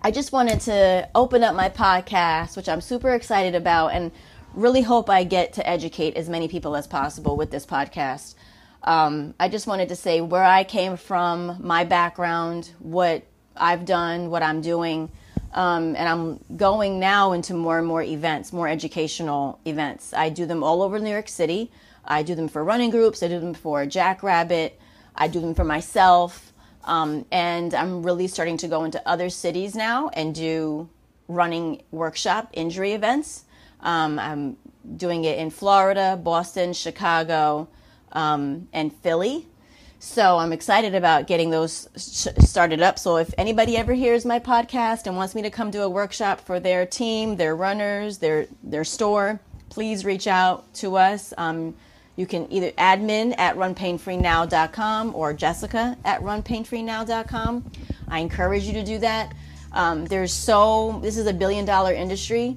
I 0.01 0.13
just 0.13 0.33
wanted 0.33 0.61
to 0.63 1.09
open 1.15 1.43
up 1.43 1.55
my 1.55 1.69
podcast, 1.69 2.57
which 2.57 2.69
I'm 2.69 2.81
super 2.81 3.11
excited 3.11 3.55
about, 3.55 3.89
and 3.89 4.13
really 4.55 4.83
hope 4.83 5.11
I 5.11 5.25
get 5.25 5.55
to 5.55 5.69
educate 5.69 6.17
as 6.17 6.29
many 6.29 6.47
people 6.47 6.77
as 6.77 6.87
possible 6.87 7.37
with 7.37 7.51
this 7.51 7.67
podcast. 7.67 8.37
Um, 8.85 9.35
I 9.39 9.49
just 9.49 9.67
wanted 9.67 9.89
to 9.91 9.97
say 9.97 10.21
where 10.21 10.45
I 10.45 10.65
came 10.65 10.97
from, 10.97 11.59
my 11.61 11.85
background, 11.85 12.71
what 12.79 13.25
I've 13.57 13.85
done, 13.85 14.31
what 14.31 14.43
I'm 14.43 14.61
doing. 14.61 15.11
Um, 15.55 15.95
and 15.97 16.09
I'm 16.09 16.57
going 16.57 16.99
now 16.99 17.33
into 17.33 17.53
more 17.55 17.79
and 17.79 17.87
more 17.87 18.03
events, 18.03 18.53
more 18.53 18.69
educational 18.69 19.61
events. 19.67 20.15
I 20.15 20.31
do 20.31 20.47
them 20.47 20.63
all 20.63 20.83
over 20.83 20.99
New 20.99 21.11
York 21.11 21.29
City. 21.29 21.71
I 22.05 22.23
do 22.23 22.35
them 22.35 22.49
for 22.49 22.65
running 22.65 22.91
groups, 22.91 23.23
I 23.23 23.29
do 23.29 23.39
them 23.39 23.55
for 23.55 23.87
Jackrabbit, 23.87 24.79
I 25.15 25.29
do 25.29 25.41
them 25.41 25.55
for 25.55 25.65
myself. 25.65 26.53
Um, 26.85 27.27
and 27.31 27.75
I'm 27.75 28.03
really 28.03 28.27
starting 28.27 28.57
to 28.59 28.69
go 28.69 28.83
into 28.85 29.01
other 29.07 29.31
cities 29.31 29.77
now 29.77 30.09
and 30.09 30.35
do 30.35 30.89
running 31.29 31.83
workshop 31.93 32.49
injury 32.53 32.93
events. 32.93 33.45
Um, 33.81 34.19
I'm 34.19 34.57
doing 34.97 35.25
it 35.25 35.39
in 35.39 35.51
Florida, 35.51 36.19
Boston, 36.21 36.73
Chicago, 36.73 37.69
um, 38.11 38.69
and 38.73 38.93
Philly. 38.93 39.47
So 40.05 40.37
I'm 40.37 40.53
excited 40.53 40.97
about 40.97 41.29
getting 41.29 41.51
those 41.51 41.89
started 41.95 42.83
up. 42.83 42.99
So 42.99 43.19
if 43.19 43.33
anybody 43.39 43.77
ever 43.77 43.93
hears 43.95 44.25
my 44.25 44.41
podcast 44.41 45.07
and 45.07 45.17
wants 45.17 45.37
me 45.37 45.43
to 45.43 45.51
come 45.51 45.71
do 45.71 45.83
a 45.83 45.89
workshop 45.89 46.41
for 46.41 46.59
their 46.59 46.85
team, 46.85 47.37
their 47.37 47.55
runners, 47.55 48.19
their 48.19 48.49
their 48.65 48.83
store, 48.83 49.39
please 49.71 50.05
reach 50.05 50.27
out 50.27 50.75
to 50.75 50.97
us. 50.97 51.33
Um, 51.39 51.77
you 52.17 52.27
can 52.27 52.51
either 52.53 52.73
admin 52.73 53.39
at 53.39 53.55
runpainfreenow.com 53.55 55.15
or 55.15 55.33
Jessica 55.33 55.97
at 56.05 56.21
runpainfreenow.com. 56.21 57.71
I 58.09 58.19
encourage 58.19 58.65
you 58.65 58.73
to 58.73 58.83
do 58.83 58.99
that. 58.99 59.33
Um, 59.71 60.05
there's 60.07 60.33
so 60.33 60.99
this 61.01 61.17
is 61.17 61.29
a 61.29 61.33
billion 61.33 61.65
dollar 61.65 61.93
industry, 61.93 62.57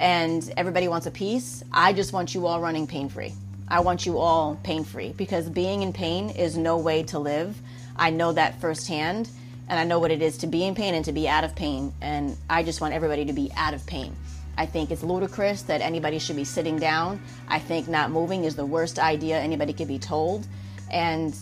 and 0.00 0.52
everybody 0.56 0.88
wants 0.88 1.06
a 1.06 1.12
piece. 1.12 1.62
I 1.72 1.92
just 1.92 2.12
want 2.12 2.34
you 2.34 2.48
all 2.48 2.60
running 2.60 2.88
pain 2.88 3.08
free. 3.08 3.32
I 3.68 3.80
want 3.80 4.04
you 4.04 4.18
all 4.18 4.58
pain 4.62 4.84
free 4.84 5.12
because 5.16 5.48
being 5.48 5.82
in 5.82 5.92
pain 5.92 6.30
is 6.30 6.56
no 6.56 6.76
way 6.76 7.02
to 7.04 7.18
live. 7.18 7.56
I 7.96 8.10
know 8.10 8.32
that 8.32 8.60
firsthand, 8.60 9.28
and 9.68 9.78
I 9.78 9.84
know 9.84 9.98
what 9.98 10.10
it 10.10 10.20
is 10.20 10.38
to 10.38 10.46
be 10.46 10.64
in 10.64 10.74
pain 10.74 10.94
and 10.94 11.04
to 11.06 11.12
be 11.12 11.28
out 11.28 11.44
of 11.44 11.54
pain. 11.54 11.92
And 12.00 12.36
I 12.50 12.62
just 12.62 12.80
want 12.80 12.92
everybody 12.92 13.24
to 13.24 13.32
be 13.32 13.50
out 13.56 13.72
of 13.72 13.86
pain. 13.86 14.14
I 14.56 14.66
think 14.66 14.90
it's 14.90 15.02
ludicrous 15.02 15.62
that 15.62 15.80
anybody 15.80 16.18
should 16.18 16.36
be 16.36 16.44
sitting 16.44 16.78
down. 16.78 17.20
I 17.48 17.58
think 17.58 17.88
not 17.88 18.10
moving 18.10 18.44
is 18.44 18.54
the 18.54 18.66
worst 18.66 18.98
idea 18.98 19.40
anybody 19.40 19.72
could 19.72 19.88
be 19.88 19.98
told. 19.98 20.46
And 20.90 21.34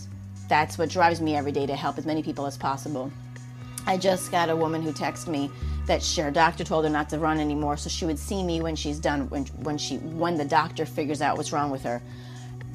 that's 0.48 0.78
what 0.78 0.88
drives 0.88 1.20
me 1.20 1.36
every 1.36 1.52
day 1.52 1.66
to 1.66 1.76
help 1.76 1.98
as 1.98 2.06
many 2.06 2.22
people 2.22 2.46
as 2.46 2.56
possible. 2.56 3.10
I 3.86 3.96
just 3.96 4.30
got 4.30 4.48
a 4.48 4.56
woman 4.56 4.80
who 4.80 4.92
texted 4.92 5.28
me 5.28 5.50
that 5.86 6.04
her 6.16 6.30
doctor 6.30 6.64
told 6.64 6.84
her 6.84 6.90
not 6.90 7.08
to 7.10 7.18
run 7.18 7.40
anymore, 7.40 7.76
so 7.76 7.88
she 7.88 8.04
would 8.04 8.18
see 8.18 8.42
me 8.42 8.60
when 8.60 8.76
she's 8.76 8.98
done 8.98 9.28
when 9.30 9.46
when 9.62 9.78
she 9.78 9.98
when 9.98 10.36
the 10.36 10.44
doctor 10.44 10.86
figures 10.86 11.20
out 11.20 11.36
what's 11.36 11.52
wrong 11.52 11.70
with 11.70 11.82
her. 11.82 12.00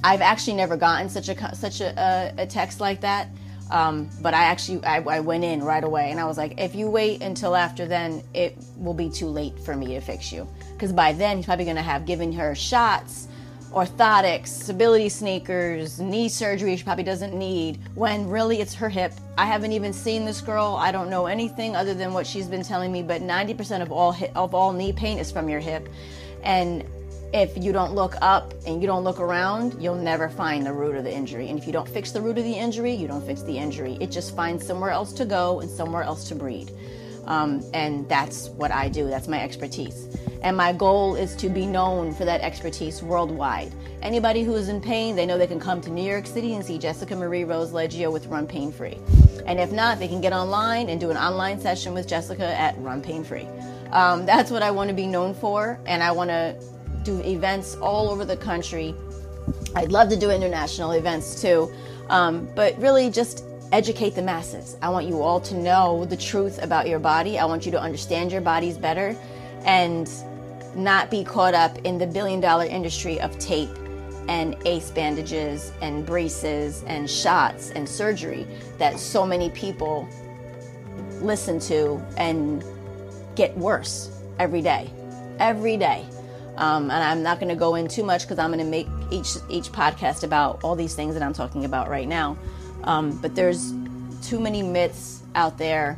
I've 0.03 0.21
actually 0.21 0.57
never 0.57 0.77
gotten 0.77 1.09
such 1.09 1.29
a 1.29 1.55
such 1.55 1.81
a, 1.81 2.33
a, 2.37 2.45
text 2.45 2.79
like 2.79 3.01
that, 3.01 3.29
um, 3.71 4.09
but 4.21 4.33
I 4.33 4.43
actually 4.43 4.83
I, 4.83 4.97
I 5.01 5.19
went 5.21 5.43
in 5.43 5.63
right 5.63 5.83
away 5.83 6.11
and 6.11 6.19
I 6.19 6.25
was 6.25 6.37
like, 6.37 6.59
if 6.59 6.75
you 6.75 6.89
wait 6.89 7.21
until 7.21 7.55
after 7.55 7.85
then, 7.87 8.23
it 8.33 8.57
will 8.77 8.93
be 8.93 9.09
too 9.09 9.27
late 9.27 9.57
for 9.59 9.75
me 9.75 9.87
to 9.95 10.01
fix 10.01 10.31
you, 10.31 10.47
because 10.73 10.91
by 10.91 11.13
then 11.13 11.37
he's 11.37 11.45
probably 11.45 11.65
going 11.65 11.77
to 11.77 11.81
have 11.81 12.05
given 12.05 12.31
her 12.33 12.53
shots 12.55 13.27
orthotics, 13.71 14.47
stability 14.47 15.09
sneakers, 15.09 15.99
knee 15.99 16.29
surgery 16.29 16.75
she 16.75 16.83
probably 16.83 17.03
doesn't 17.03 17.33
need, 17.33 17.79
when 17.95 18.29
really 18.29 18.61
it's 18.61 18.73
her 18.73 18.89
hip. 18.89 19.13
I 19.37 19.45
haven't 19.45 19.71
even 19.73 19.93
seen 19.93 20.25
this 20.25 20.41
girl. 20.41 20.77
I 20.79 20.91
don't 20.91 21.09
know 21.09 21.25
anything 21.25 21.75
other 21.75 21.93
than 21.93 22.13
what 22.13 22.25
she's 22.25 22.47
been 22.47 22.63
telling 22.63 22.91
me, 22.91 23.03
but 23.03 23.21
90% 23.21 23.81
of 23.81 23.91
all 23.91 24.11
hip, 24.11 24.31
of 24.35 24.55
all 24.55 24.73
knee 24.73 24.93
pain 24.93 25.17
is 25.17 25.31
from 25.31 25.49
your 25.49 25.59
hip. 25.59 25.89
And 26.43 26.85
if 27.33 27.57
you 27.57 27.73
don't 27.73 27.93
look 27.93 28.15
up 28.21 28.53
and 28.65 28.81
you 28.81 28.87
don't 28.87 29.03
look 29.03 29.19
around, 29.19 29.81
you'll 29.81 29.95
never 29.95 30.29
find 30.29 30.65
the 30.65 30.73
root 30.73 30.95
of 30.95 31.03
the 31.03 31.13
injury. 31.13 31.49
And 31.49 31.59
if 31.59 31.67
you 31.67 31.73
don't 31.73 31.87
fix 31.87 32.11
the 32.11 32.21
root 32.21 32.37
of 32.37 32.45
the 32.45 32.53
injury, 32.53 32.93
you 32.93 33.07
don't 33.07 33.25
fix 33.25 33.41
the 33.41 33.57
injury. 33.57 33.97
It 33.99 34.11
just 34.11 34.35
finds 34.35 34.65
somewhere 34.65 34.91
else 34.91 35.11
to 35.13 35.25
go 35.25 35.59
and 35.59 35.69
somewhere 35.69 36.03
else 36.03 36.27
to 36.29 36.35
breed. 36.35 36.71
Um, 37.27 37.63
and 37.73 38.07
that's 38.09 38.49
what 38.49 38.71
I 38.71 38.89
do. 38.89 39.07
That's 39.09 39.27
my 39.27 39.41
expertise. 39.41 40.07
And 40.41 40.55
my 40.55 40.71
goal 40.71 41.15
is 41.15 41.35
to 41.37 41.49
be 41.49 41.65
known 41.65 42.13
for 42.13 42.25
that 42.25 42.41
expertise 42.41 43.03
worldwide. 43.03 43.71
Anybody 44.01 44.43
who 44.43 44.55
is 44.55 44.69
in 44.69 44.79
pain, 44.79 45.15
they 45.15 45.25
know 45.25 45.37
they 45.37 45.47
can 45.47 45.59
come 45.59 45.81
to 45.81 45.89
New 45.89 46.07
York 46.07 46.27
City 46.27 46.55
and 46.55 46.63
see 46.63 46.77
Jessica 46.77 47.15
Marie 47.15 47.43
Rose 47.43 47.71
Leggio 47.71 48.11
with 48.11 48.27
Run 48.27 48.47
Pain 48.47 48.71
Free. 48.71 48.97
And 49.45 49.59
if 49.59 49.71
not, 49.71 49.99
they 49.99 50.07
can 50.07 50.21
get 50.21 50.33
online 50.33 50.89
and 50.89 50.99
do 50.99 51.09
an 51.09 51.17
online 51.17 51.59
session 51.59 51.93
with 51.93 52.07
Jessica 52.07 52.57
at 52.59 52.77
Run 52.79 53.01
Pain 53.01 53.23
Free. 53.23 53.47
Um, 53.91 54.25
that's 54.25 54.51
what 54.51 54.61
I 54.61 54.71
want 54.71 54.89
to 54.89 54.93
be 54.93 55.07
known 55.07 55.33
for, 55.33 55.79
and 55.85 56.03
I 56.03 56.11
want 56.11 56.29
to 56.29 56.55
do 57.03 57.19
events 57.21 57.75
all 57.75 58.09
over 58.09 58.25
the 58.25 58.37
country. 58.37 58.93
I'd 59.75 59.91
love 59.91 60.09
to 60.09 60.17
do 60.17 60.29
international 60.29 60.91
events 60.91 61.41
too, 61.41 61.73
um, 62.09 62.47
but 62.55 62.77
really 62.77 63.09
just 63.09 63.45
educate 63.71 64.15
the 64.15 64.21
masses. 64.21 64.77
I 64.81 64.89
want 64.89 65.07
you 65.07 65.21
all 65.21 65.39
to 65.41 65.55
know 65.55 66.05
the 66.05 66.17
truth 66.17 66.61
about 66.61 66.87
your 66.87 66.99
body. 66.99 67.37
I 67.37 67.45
want 67.45 67.65
you 67.65 67.71
to 67.73 67.81
understand 67.81 68.31
your 68.31 68.41
bodies 68.41 68.77
better 68.77 69.15
and 69.65 70.09
not 70.75 71.09
be 71.09 71.23
caught 71.23 71.53
up 71.53 71.77
in 71.79 71.97
the 71.97 72.07
billion 72.07 72.39
dollar 72.39 72.65
industry 72.65 73.19
of 73.19 73.37
tape 73.39 73.69
and 74.27 74.55
ace 74.65 74.91
bandages 74.91 75.71
and 75.81 76.05
braces 76.05 76.83
and 76.87 77.09
shots 77.09 77.71
and 77.71 77.87
surgery 77.87 78.45
that 78.77 78.99
so 78.99 79.25
many 79.25 79.49
people 79.51 80.07
listen 81.21 81.59
to 81.59 82.01
and 82.17 82.63
get 83.35 83.57
worse 83.57 84.21
every 84.39 84.61
day. 84.61 84.89
Every 85.39 85.77
day. 85.77 86.05
Um, 86.57 86.89
and 86.89 87.03
I'm 87.03 87.21
not 87.21 87.39
going 87.39 87.49
to 87.49 87.55
go 87.55 87.75
in 87.75 87.87
too 87.87 88.03
much 88.03 88.23
because 88.23 88.39
I'm 88.39 88.51
going 88.51 88.63
to 88.63 88.69
make 88.69 88.87
each 89.11 89.35
each 89.49 89.71
podcast 89.71 90.23
about 90.23 90.63
all 90.63 90.75
these 90.75 90.95
things 90.95 91.13
that 91.13 91.21
I'm 91.21 91.33
talking 91.33 91.65
about 91.65 91.87
right 91.87 92.07
now. 92.07 92.37
Um, 92.83 93.17
but 93.21 93.35
there's 93.35 93.73
too 94.21 94.39
many 94.39 94.63
myths 94.63 95.23
out 95.35 95.57
there. 95.57 95.97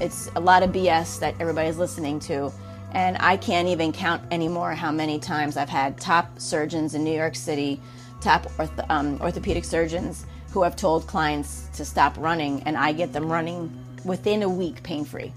It's 0.00 0.30
a 0.36 0.40
lot 0.40 0.62
of 0.62 0.70
BS 0.70 1.20
that 1.20 1.34
everybody's 1.40 1.78
listening 1.78 2.18
to. 2.20 2.52
And 2.92 3.16
I 3.18 3.36
can't 3.36 3.68
even 3.68 3.92
count 3.92 4.22
anymore 4.30 4.74
how 4.74 4.92
many 4.92 5.18
times 5.18 5.56
I've 5.56 5.68
had 5.68 5.98
top 5.98 6.38
surgeons 6.38 6.94
in 6.94 7.02
New 7.02 7.14
York 7.14 7.34
City, 7.34 7.80
top 8.20 8.46
um, 8.88 9.20
orthopedic 9.20 9.64
surgeons 9.64 10.26
who 10.52 10.62
have 10.62 10.76
told 10.76 11.06
clients 11.08 11.68
to 11.74 11.84
stop 11.84 12.16
running, 12.16 12.62
and 12.62 12.76
I 12.76 12.92
get 12.92 13.12
them 13.12 13.30
running 13.30 13.76
within 14.04 14.44
a 14.44 14.48
week 14.48 14.82
pain 14.84 15.04
free. 15.04 15.32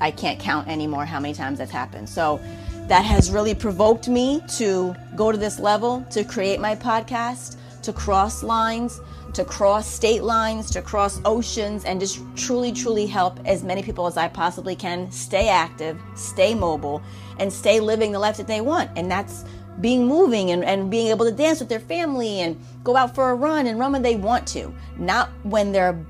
I 0.00 0.10
can't 0.10 0.40
count 0.40 0.66
anymore 0.66 1.04
how 1.04 1.20
many 1.20 1.34
times 1.34 1.58
that's 1.58 1.70
happened. 1.70 2.08
So 2.08 2.40
that 2.88 3.04
has 3.04 3.30
really 3.30 3.54
provoked 3.54 4.08
me 4.08 4.42
to 4.56 4.96
go 5.14 5.30
to 5.30 5.38
this 5.38 5.60
level, 5.60 6.04
to 6.10 6.24
create 6.24 6.60
my 6.60 6.74
podcast, 6.74 7.56
to 7.82 7.92
cross 7.92 8.42
lines, 8.42 9.00
to 9.36 9.44
cross 9.44 9.86
state 9.86 10.22
lines, 10.22 10.70
to 10.70 10.80
cross 10.80 11.20
oceans, 11.26 11.84
and 11.84 12.00
just 12.00 12.20
truly, 12.36 12.72
truly 12.72 13.06
help 13.06 13.38
as 13.44 13.62
many 13.62 13.82
people 13.82 14.06
as 14.06 14.16
I 14.16 14.28
possibly 14.28 14.74
can 14.74 15.10
stay 15.10 15.48
active, 15.50 16.00
stay 16.14 16.54
mobile, 16.54 17.02
and 17.38 17.52
stay 17.52 17.78
living 17.78 18.12
the 18.12 18.18
life 18.18 18.38
that 18.38 18.46
they 18.46 18.62
want. 18.62 18.90
And 18.96 19.10
that's 19.10 19.44
being 19.82 20.06
moving 20.06 20.52
and, 20.52 20.64
and 20.64 20.90
being 20.90 21.08
able 21.08 21.26
to 21.26 21.32
dance 21.32 21.60
with 21.60 21.68
their 21.68 21.80
family 21.80 22.40
and 22.40 22.58
go 22.82 22.96
out 22.96 23.14
for 23.14 23.30
a 23.30 23.34
run 23.34 23.66
and 23.66 23.78
run 23.78 23.92
when 23.92 24.00
they 24.00 24.16
want 24.16 24.46
to, 24.48 24.74
not 24.96 25.28
when 25.42 25.70
their 25.70 26.02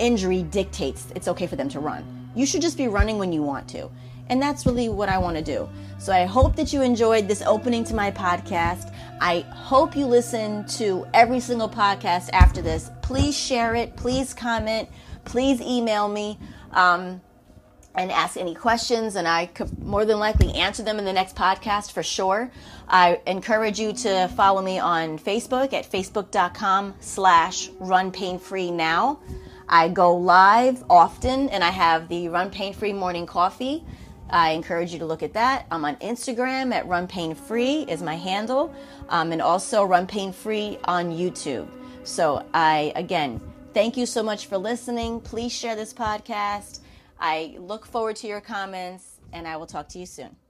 injury 0.00 0.42
dictates 0.42 1.06
it's 1.14 1.28
okay 1.28 1.46
for 1.46 1.54
them 1.54 1.68
to 1.68 1.78
run. 1.78 2.30
You 2.34 2.44
should 2.44 2.62
just 2.62 2.76
be 2.76 2.88
running 2.88 3.18
when 3.18 3.32
you 3.32 3.42
want 3.42 3.68
to. 3.68 3.88
And 4.28 4.40
that's 4.40 4.66
really 4.66 4.88
what 4.88 5.08
I 5.08 5.18
want 5.18 5.36
to 5.36 5.42
do. 5.42 5.68
So 5.98 6.12
I 6.12 6.24
hope 6.24 6.56
that 6.56 6.72
you 6.72 6.82
enjoyed 6.82 7.28
this 7.28 7.42
opening 7.42 7.84
to 7.84 7.94
my 7.94 8.10
podcast. 8.10 8.94
I 9.20 9.40
hope 9.50 9.94
you 9.94 10.06
listen 10.06 10.66
to 10.78 11.06
every 11.14 11.40
single 11.40 11.68
podcast 11.68 12.30
after 12.32 12.62
this. 12.62 12.90
Please 13.02 13.38
share 13.38 13.74
it. 13.74 13.96
Please 13.96 14.34
comment. 14.34 14.88
Please 15.24 15.60
email 15.60 16.08
me. 16.08 16.38
Um, 16.72 17.20
and 17.94 18.10
ask 18.10 18.36
any 18.36 18.54
questions, 18.54 19.16
and 19.16 19.28
I 19.28 19.46
could 19.46 19.78
more 19.78 20.04
than 20.04 20.18
likely 20.18 20.54
answer 20.54 20.82
them 20.82 20.98
in 20.98 21.04
the 21.04 21.12
next 21.12 21.36
podcast 21.36 21.92
for 21.92 22.02
sure. 22.02 22.50
I 22.88 23.20
encourage 23.26 23.78
you 23.78 23.92
to 23.92 24.28
follow 24.28 24.62
me 24.62 24.78
on 24.78 25.18
Facebook 25.18 25.72
at 25.72 25.90
facebook.com 25.90 26.94
slash 27.00 27.68
run 27.80 28.10
pain 28.10 28.38
free 28.38 28.70
now. 28.70 29.20
I 29.68 29.88
go 29.88 30.16
live 30.16 30.84
often, 30.88 31.48
and 31.50 31.62
I 31.62 31.70
have 31.70 32.08
the 32.08 32.28
Run 32.28 32.50
Pain 32.50 32.72
Free 32.72 32.92
Morning 32.92 33.26
Coffee. 33.26 33.84
I 34.32 34.52
encourage 34.52 34.92
you 34.92 34.98
to 34.98 35.04
look 35.04 35.22
at 35.22 35.34
that. 35.34 35.66
I'm 35.70 35.84
on 35.84 35.96
Instagram 35.96 36.72
at 36.72 36.86
Run 36.88 37.06
Pain 37.06 37.34
Free 37.34 37.82
is 37.82 38.02
my 38.02 38.16
handle, 38.16 38.74
um, 39.10 39.30
and 39.30 39.42
also 39.42 39.84
Run 39.84 40.06
Pain 40.06 40.32
Free 40.32 40.78
on 40.84 41.10
YouTube. 41.10 41.68
So 42.04 42.44
I 42.54 42.92
again 42.96 43.40
thank 43.74 43.96
you 43.96 44.06
so 44.06 44.22
much 44.22 44.46
for 44.46 44.56
listening. 44.56 45.20
Please 45.20 45.52
share 45.52 45.76
this 45.76 45.92
podcast. 45.92 46.80
I 47.20 47.56
look 47.58 47.86
forward 47.86 48.16
to 48.16 48.26
your 48.26 48.40
comments, 48.40 49.20
and 49.32 49.46
I 49.46 49.56
will 49.56 49.66
talk 49.66 49.88
to 49.90 49.98
you 49.98 50.06
soon. 50.06 50.41